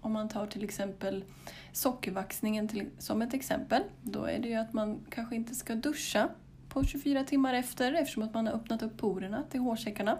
om 0.00 0.12
man 0.12 0.28
tar 0.28 0.46
till 0.46 0.64
exempel 0.64 1.24
sockervaxningen 1.72 2.68
till, 2.68 2.90
som 2.98 3.22
ett 3.22 3.34
exempel. 3.34 3.82
Då 4.02 4.24
är 4.24 4.38
det 4.38 4.48
ju 4.48 4.54
att 4.54 4.72
man 4.72 5.00
kanske 5.10 5.36
inte 5.36 5.54
ska 5.54 5.74
duscha 5.74 6.28
på 6.68 6.84
24 6.84 7.24
timmar 7.24 7.54
efter 7.54 7.92
eftersom 7.92 8.22
att 8.22 8.34
man 8.34 8.46
har 8.46 8.54
öppnat 8.54 8.82
upp 8.82 8.96
porerna 8.98 9.42
till 9.50 9.60
hårsäckarna. 9.60 10.18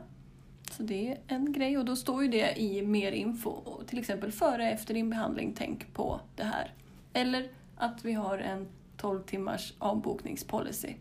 Så 0.76 0.82
det 0.82 1.08
är 1.08 1.18
en 1.26 1.52
grej 1.52 1.78
och 1.78 1.84
då 1.84 1.96
står 1.96 2.22
ju 2.22 2.28
det 2.28 2.60
i 2.60 2.82
mer 2.82 3.12
info. 3.12 3.82
Till 3.87 3.98
exempel 3.98 4.32
före 4.32 4.62
och 4.62 4.68
efter 4.68 4.94
din 4.94 5.10
behandling, 5.10 5.54
tänk 5.56 5.94
på 5.94 6.20
det 6.37 6.44
här. 6.44 6.72
Eller 7.12 7.48
att 7.76 8.04
vi 8.04 8.12
har 8.12 8.38
en 8.38 8.66
12 8.96 9.22
timmars 9.22 9.74
avbokningspolicy. 9.78 10.94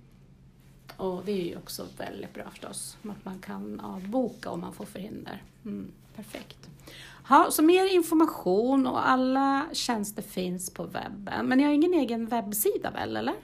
Och 0.98 1.26
det 1.26 1.32
är 1.32 1.46
ju 1.46 1.58
också 1.58 1.86
väldigt 1.98 2.34
bra 2.34 2.50
förstås, 2.50 2.98
att 3.04 3.26
man 3.26 3.40
kan 3.40 3.80
avboka 3.80 4.50
om 4.50 4.62
man 4.62 4.74
får 4.74 4.86
förhinder. 4.86 5.44
Mm, 5.66 5.92
perfekt. 6.16 6.70
Ha, 7.28 7.52
så 7.52 7.64
mer 7.64 7.94
information 7.94 8.88
och 8.88 9.10
alla 9.10 9.66
tjänster 9.74 10.22
finns 10.22 10.70
på 10.70 10.84
webben. 10.84 11.46
Men 11.46 11.58
ni 11.58 11.64
har 11.64 11.72
ingen 11.72 11.94
egen 11.94 12.26
webbsida 12.26 12.92
väl, 12.92 13.18
eller? 13.18 13.36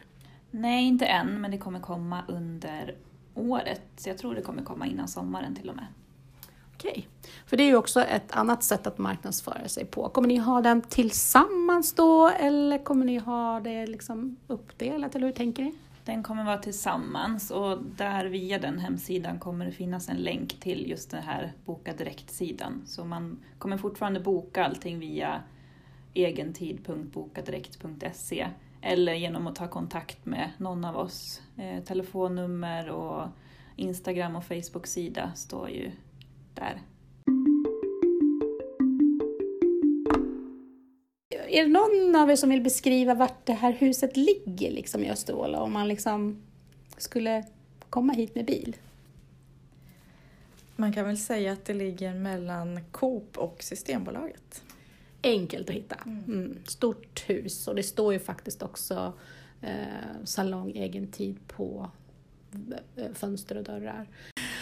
Nej, 0.52 0.86
inte 0.88 1.06
än, 1.06 1.42
men 1.42 1.52
det 1.52 1.58
kommer 1.58 1.80
komma 1.80 2.24
under 2.28 2.96
året. 3.36 3.82
Så 3.98 4.10
jag 4.10 4.18
tror 4.18 4.36
det 4.36 4.42
kommer 4.42 4.64
komma 4.64 4.88
innan 4.88 5.08
sommaren 5.08 5.56
till 5.56 5.70
och 5.70 5.76
med. 5.76 5.86
Okej. 6.80 7.08
För 7.46 7.58
det 7.58 7.64
är 7.64 7.68
ju 7.68 7.76
också 7.76 8.02
ett 8.02 8.32
annat 8.32 8.64
sätt 8.64 8.88
att 8.88 8.98
marknadsföra 8.98 9.68
sig 9.68 9.86
på. 9.86 10.10
Kommer 10.10 10.28
ni 10.28 10.38
ha 10.38 10.62
den 10.62 10.82
tillsammans 10.82 11.94
då 11.94 12.28
eller 12.28 12.84
kommer 12.84 13.06
ni 13.06 13.18
ha 13.18 13.60
det 13.60 13.88
liksom 13.88 14.38
uppdelat 14.48 15.16
eller 15.16 15.28
hur 15.28 15.34
tänker 15.34 15.64
ni? 15.64 15.74
Den 16.06 16.24
kommer 16.24 16.44
vara 16.44 16.58
tillsammans 16.58 17.52
och 17.52 17.84
där 17.84 18.26
via 18.26 18.60
den 18.60 18.80
hemsidan 18.80 19.40
kommer 19.40 19.66
det 19.66 19.72
finnas 19.72 20.10
en 20.10 20.18
länk 20.18 20.60
till 20.60 20.90
just 20.90 21.12
den 21.12 21.24
här 21.24 21.54
Boka 21.66 21.94
direkt-sidan. 21.94 22.82
Så 22.86 23.06
man 23.06 23.40
kommer 23.58 23.78
fortfarande 23.78 24.20
boka 24.20 24.66
allting 24.66 25.00
via 25.00 25.44
egentid.bokadirekt.se 26.14 28.48
eller 28.82 29.14
genom 29.14 29.48
att 29.48 29.56
ta 29.56 29.68
kontakt 29.68 30.26
med 30.26 30.50
någon 30.58 30.86
av 30.86 30.98
oss. 30.98 31.42
Eh, 31.58 31.84
telefonnummer 31.84 32.90
och 32.90 33.28
Instagram 33.76 34.36
och 34.36 34.46
Facebook-sida 34.46 35.32
står 35.36 35.70
ju 35.70 35.92
där. 36.54 36.82
Är 41.50 41.64
det 41.64 41.70
någon 41.70 42.16
av 42.16 42.32
er 42.32 42.36
som 42.36 42.50
vill 42.50 42.62
beskriva 42.62 43.14
vart 43.14 43.46
det 43.46 43.54
här 43.54 43.72
huset 43.72 44.18
ligger 44.18 44.72
liksom 44.72 45.04
i 45.04 45.12
Östervåla 45.12 45.62
om 45.62 45.74
man 45.74 45.88
liksom 45.88 46.42
skulle 46.98 47.44
komma 47.90 48.14
hit 48.14 48.36
med 48.36 48.46
bil? 48.46 48.76
Man 50.76 50.94
kan 50.94 51.06
väl 51.06 51.18
säga 51.18 51.52
att 51.52 51.66
det 51.66 51.74
ligger 51.74 52.14
mellan 52.14 52.80
Coop 52.92 53.38
och 53.38 53.64
Systembolaget. 53.64 54.64
Enkelt 55.24 55.70
att 55.70 55.76
hitta. 55.76 55.96
Mm. 56.06 56.58
Stort 56.66 57.30
hus 57.30 57.68
och 57.68 57.76
det 57.76 57.84
står 57.84 58.14
ju 58.14 58.20
faktiskt 58.20 58.64
också 58.64 59.14
eh, 59.62 60.24
salong 60.24 60.72
egen 60.72 61.12
tid 61.12 61.48
på 61.48 61.90
eh, 62.96 63.14
fönster 63.14 63.58
och 63.58 63.64
dörrar. 63.64 64.08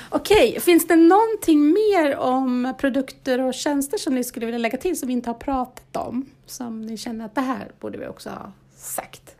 Okej, 0.10 0.60
finns 0.60 0.88
det 0.88 0.96
någonting 0.96 1.74
mer 1.74 2.17
om 2.17 2.74
produkter 2.80 3.41
och 3.41 3.54
tjänster 3.54 3.98
som 3.98 4.15
ni 4.15 4.24
skulle 4.24 4.46
vilja 4.46 4.60
lägga 4.60 4.78
till 4.78 5.00
som 5.00 5.08
vi 5.08 5.13
inte 5.13 5.30
har 5.30 5.36
pratat 5.36 5.96
om? 5.96 6.26
Som 6.46 6.82
ni 6.82 6.98
känner 6.98 7.26
att 7.26 7.36
det 7.36 7.41
här 7.41 7.72
borde 7.80 7.98
vi 7.98 8.08
också 8.08 8.30
ha 8.30 8.52
sagt? 8.76 9.36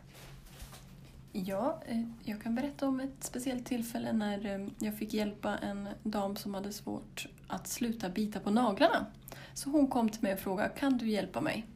Ja, 1.32 1.82
eh, 1.86 2.02
jag 2.24 2.42
kan 2.42 2.54
berätta 2.54 2.88
om 2.88 3.00
ett 3.00 3.24
speciellt 3.24 3.66
tillfälle 3.66 4.12
när 4.12 4.46
eh, 4.46 4.66
jag 4.78 4.94
fick 4.98 5.14
hjälpa 5.14 5.56
en 5.56 5.88
dam 6.02 6.36
som 6.36 6.54
hade 6.54 6.72
svårt 6.72 7.28
att 7.46 7.68
sluta 7.68 8.08
bita 8.08 8.40
på 8.40 8.50
naglarna. 8.50 9.06
Så 9.54 9.70
hon 9.70 9.86
kom 9.86 10.08
till 10.08 10.22
mig 10.22 10.32
och 10.32 10.40
frågade, 10.40 10.68
kan 10.68 10.98
du 10.98 11.10
hjälpa 11.10 11.40
mig? 11.40 11.66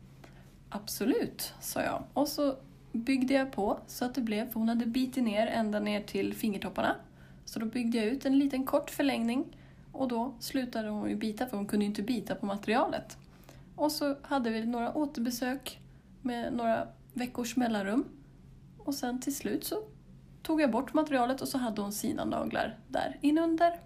Absolut, 0.68 1.55
sa 1.61 1.83
jag. 1.83 2.02
Och 2.12 2.28
så 2.28 2.57
byggde 2.92 3.35
jag 3.35 3.52
på 3.52 3.78
så 3.87 4.05
att 4.05 4.14
det 4.14 4.20
blev, 4.20 4.52
för 4.52 4.59
hon 4.59 4.68
hade 4.68 4.87
bitit 4.87 5.24
ner 5.24 5.46
ända 5.46 5.81
ner 5.81 6.02
till 6.02 6.35
fingertopparna. 6.35 6.96
Så 7.44 7.59
då 7.59 7.66
byggde 7.66 7.98
jag 7.98 8.07
ut 8.07 8.24
en 8.24 8.38
liten 8.38 8.64
kort 8.64 8.90
förlängning 8.90 9.57
och 9.92 10.09
då 10.09 10.35
slutade 10.40 10.88
hon 10.88 11.11
ju 11.11 11.16
bita 11.16 11.46
för 11.46 11.57
hon 11.57 11.66
kunde 11.66 11.85
ju 11.85 11.88
inte 11.88 12.02
bita 12.02 12.35
på 12.35 12.46
materialet. 12.46 13.16
Och 13.76 13.92
så 13.92 14.16
hade 14.22 14.50
vi 14.50 14.66
några 14.66 14.96
återbesök 14.96 15.81
med 16.22 16.52
några 16.52 16.88
veckors 17.12 17.57
mellanrum. 17.57 18.05
Och 18.78 18.94
sen 18.94 19.20
till 19.20 19.37
slut 19.37 19.64
så 19.64 19.83
tog 20.42 20.61
jag 20.61 20.70
bort 20.70 20.94
materialet 20.94 21.40
och 21.40 21.48
så 21.48 21.59
hade 21.59 21.83
hon 21.83 21.92
sina 21.92 22.24
naglar 22.24 22.78
där 22.88 23.18
inunder. 23.20 23.81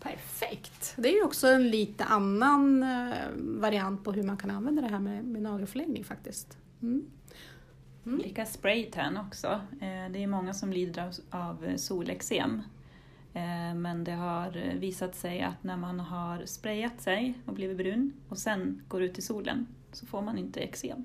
Perfekt! 0.00 0.94
Det 0.96 1.08
är 1.08 1.16
ju 1.16 1.24
också 1.24 1.46
en 1.48 1.70
lite 1.70 2.04
annan 2.04 2.82
eh, 2.82 3.14
variant 3.36 4.04
på 4.04 4.12
hur 4.12 4.22
man 4.22 4.36
kan 4.36 4.50
använda 4.50 4.82
det 4.82 4.88
här 4.88 4.98
med, 4.98 5.24
med 5.24 5.42
nagelförlängning 5.42 6.04
faktiskt. 6.04 6.58
Mm. 6.82 7.10
Mm. 8.06 8.18
Lika 8.18 8.46
spraytan 8.46 9.16
också. 9.16 9.46
Eh, 9.80 10.12
det 10.12 10.22
är 10.22 10.26
många 10.26 10.54
som 10.54 10.72
lider 10.72 11.12
av 11.30 11.76
solexem. 11.76 12.62
Eh, 13.34 13.74
men 13.74 14.04
det 14.04 14.12
har 14.12 14.74
visat 14.78 15.14
sig 15.14 15.42
att 15.42 15.64
när 15.64 15.76
man 15.76 16.00
har 16.00 16.46
sprayat 16.46 17.00
sig 17.00 17.34
och 17.46 17.54
blivit 17.54 17.76
brun 17.76 18.12
och 18.28 18.38
sen 18.38 18.82
går 18.88 19.02
ut 19.02 19.18
i 19.18 19.22
solen 19.22 19.66
så 19.92 20.06
får 20.06 20.22
man 20.22 20.38
inte 20.38 20.60
eksem. 20.60 21.04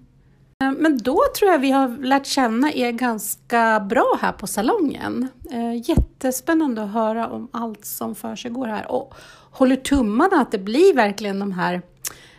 Eh, 0.63 0.71
men 0.71 0.97
då 0.97 1.19
tror 1.39 1.51
jag 1.51 1.59
vi 1.59 1.71
har 1.71 1.97
lärt 1.97 2.25
känna 2.25 2.73
er 2.73 2.91
ganska 2.91 3.79
bra 3.79 4.17
här 4.21 4.31
på 4.31 4.47
salongen. 4.47 5.27
Jättespännande 5.83 6.83
att 6.83 6.91
höra 6.91 7.27
om 7.27 7.47
allt 7.51 7.85
som 7.85 8.15
för 8.15 8.35
sig 8.35 8.51
går 8.51 8.67
här 8.67 8.91
och 8.91 9.13
håller 9.51 9.75
tummarna 9.75 10.41
att 10.41 10.51
det 10.51 10.57
blir 10.57 10.95
verkligen 10.95 11.39
de 11.39 11.51
här 11.51 11.81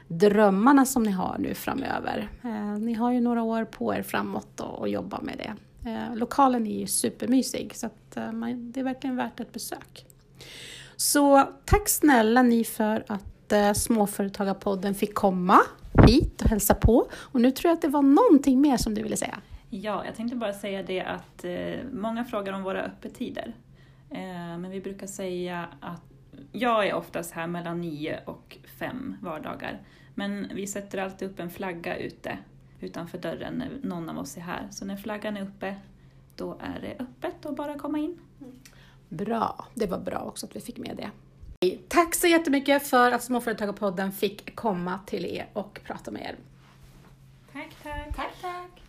drömmarna 0.08 0.86
som 0.86 1.02
ni 1.02 1.10
har 1.10 1.36
nu 1.38 1.54
framöver. 1.54 2.28
Eh, 2.44 2.78
ni 2.78 2.94
har 2.94 3.12
ju 3.12 3.20
några 3.20 3.42
år 3.42 3.64
på 3.64 3.94
er 3.94 4.02
framåt 4.02 4.60
att 4.60 4.90
jobba 4.90 5.20
med 5.20 5.38
det. 5.38 5.54
Eh, 5.90 6.16
lokalen 6.16 6.66
är 6.66 6.80
ju 6.80 6.86
supermysig 6.86 7.72
så 7.76 7.86
att, 7.86 8.16
eh, 8.16 8.32
det 8.54 8.80
är 8.80 8.84
verkligen 8.84 9.16
värt 9.16 9.40
ett 9.40 9.52
besök. 9.52 10.06
Så 10.96 11.48
tack 11.64 11.88
snälla 11.88 12.42
ni 12.42 12.64
för 12.64 13.04
att 13.06 13.22
Småföretagarpodden 13.76 14.94
fick 14.94 15.14
komma 15.14 15.58
hit 16.06 16.42
och 16.42 16.48
hälsa 16.48 16.74
på. 16.74 17.06
Och 17.14 17.40
nu 17.40 17.50
tror 17.50 17.68
jag 17.68 17.76
att 17.76 17.82
det 17.82 17.88
var 17.88 18.02
någonting 18.02 18.60
mer 18.60 18.76
som 18.76 18.94
du 18.94 19.02
ville 19.02 19.16
säga. 19.16 19.38
Ja, 19.70 20.04
jag 20.04 20.14
tänkte 20.14 20.36
bara 20.36 20.52
säga 20.52 20.82
det 20.82 21.00
att 21.00 21.44
många 21.92 22.24
frågar 22.24 22.52
om 22.52 22.62
våra 22.62 22.82
öppettider. 22.82 23.54
Men 24.58 24.70
vi 24.70 24.80
brukar 24.80 25.06
säga 25.06 25.68
att 25.80 26.15
jag 26.52 26.86
är 26.88 26.94
oftast 26.94 27.32
här 27.32 27.46
mellan 27.46 27.80
nio 27.80 28.20
och 28.24 28.58
fem 28.78 29.16
vardagar. 29.22 29.80
Men 30.14 30.50
vi 30.54 30.66
sätter 30.66 30.98
alltid 30.98 31.30
upp 31.30 31.40
en 31.40 31.50
flagga 31.50 31.96
ute 31.96 32.38
utanför 32.80 33.18
dörren 33.18 33.54
när 33.54 33.88
någon 33.88 34.08
av 34.08 34.18
oss 34.18 34.36
är 34.36 34.40
här. 34.40 34.68
Så 34.70 34.84
när 34.84 34.96
flaggan 34.96 35.36
är 35.36 35.42
uppe, 35.42 35.76
då 36.36 36.58
är 36.60 36.80
det 36.80 37.04
öppet 37.04 37.44
och 37.44 37.54
bara 37.54 37.78
komma 37.78 37.98
in. 37.98 38.18
Bra, 39.08 39.66
det 39.74 39.86
var 39.86 39.98
bra 39.98 40.18
också 40.18 40.46
att 40.46 40.56
vi 40.56 40.60
fick 40.60 40.78
med 40.78 40.96
det. 40.96 41.10
Tack 41.88 42.14
så 42.14 42.26
jättemycket 42.26 42.86
för 42.86 43.12
att 43.12 43.22
Småföretagarpodden 43.22 44.12
fick 44.12 44.56
komma 44.56 44.98
till 45.06 45.24
er 45.24 45.48
och 45.52 45.80
prata 45.84 46.10
med 46.10 46.22
er. 46.22 46.36
Tack, 47.52 47.76
tack. 47.82 48.16
Tack, 48.16 48.32
tack. 48.40 48.82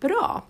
Bra. 0.00 0.42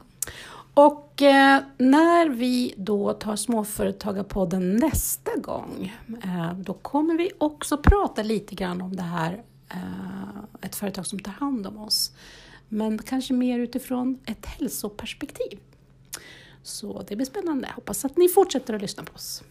Och 0.79 1.23
eh, 1.23 1.63
när 1.79 2.29
vi 2.29 2.75
då 2.77 3.13
tar 3.13 3.37
Småföretagarpodden 3.37 4.77
nästa 4.77 5.37
gång, 5.37 5.97
eh, 6.25 6.53
då 6.55 6.75
kommer 6.75 7.19
vi 7.19 7.31
också 7.39 7.79
prata 7.79 8.23
lite 8.23 8.55
grann 8.55 8.83
om 8.83 8.97
det 8.97 9.03
här, 9.03 9.43
eh, 9.69 10.45
ett 10.61 10.77
företag 10.77 11.07
som 11.07 11.19
tar 11.19 11.33
hand 11.33 11.67
om 11.67 11.79
oss. 11.79 12.13
Men 12.69 12.99
kanske 12.99 13.35
mer 13.35 13.59
utifrån 13.59 14.19
ett 14.27 14.47
hälsoperspektiv. 14.47 15.59
Så 16.63 17.03
det 17.09 17.17
blir 17.17 17.27
spännande. 17.27 17.69
Hoppas 17.75 18.05
att 18.05 18.17
ni 18.17 18.29
fortsätter 18.29 18.75
att 18.75 18.83
lyssna 18.83 19.05
på 19.05 19.15
oss. 19.15 19.43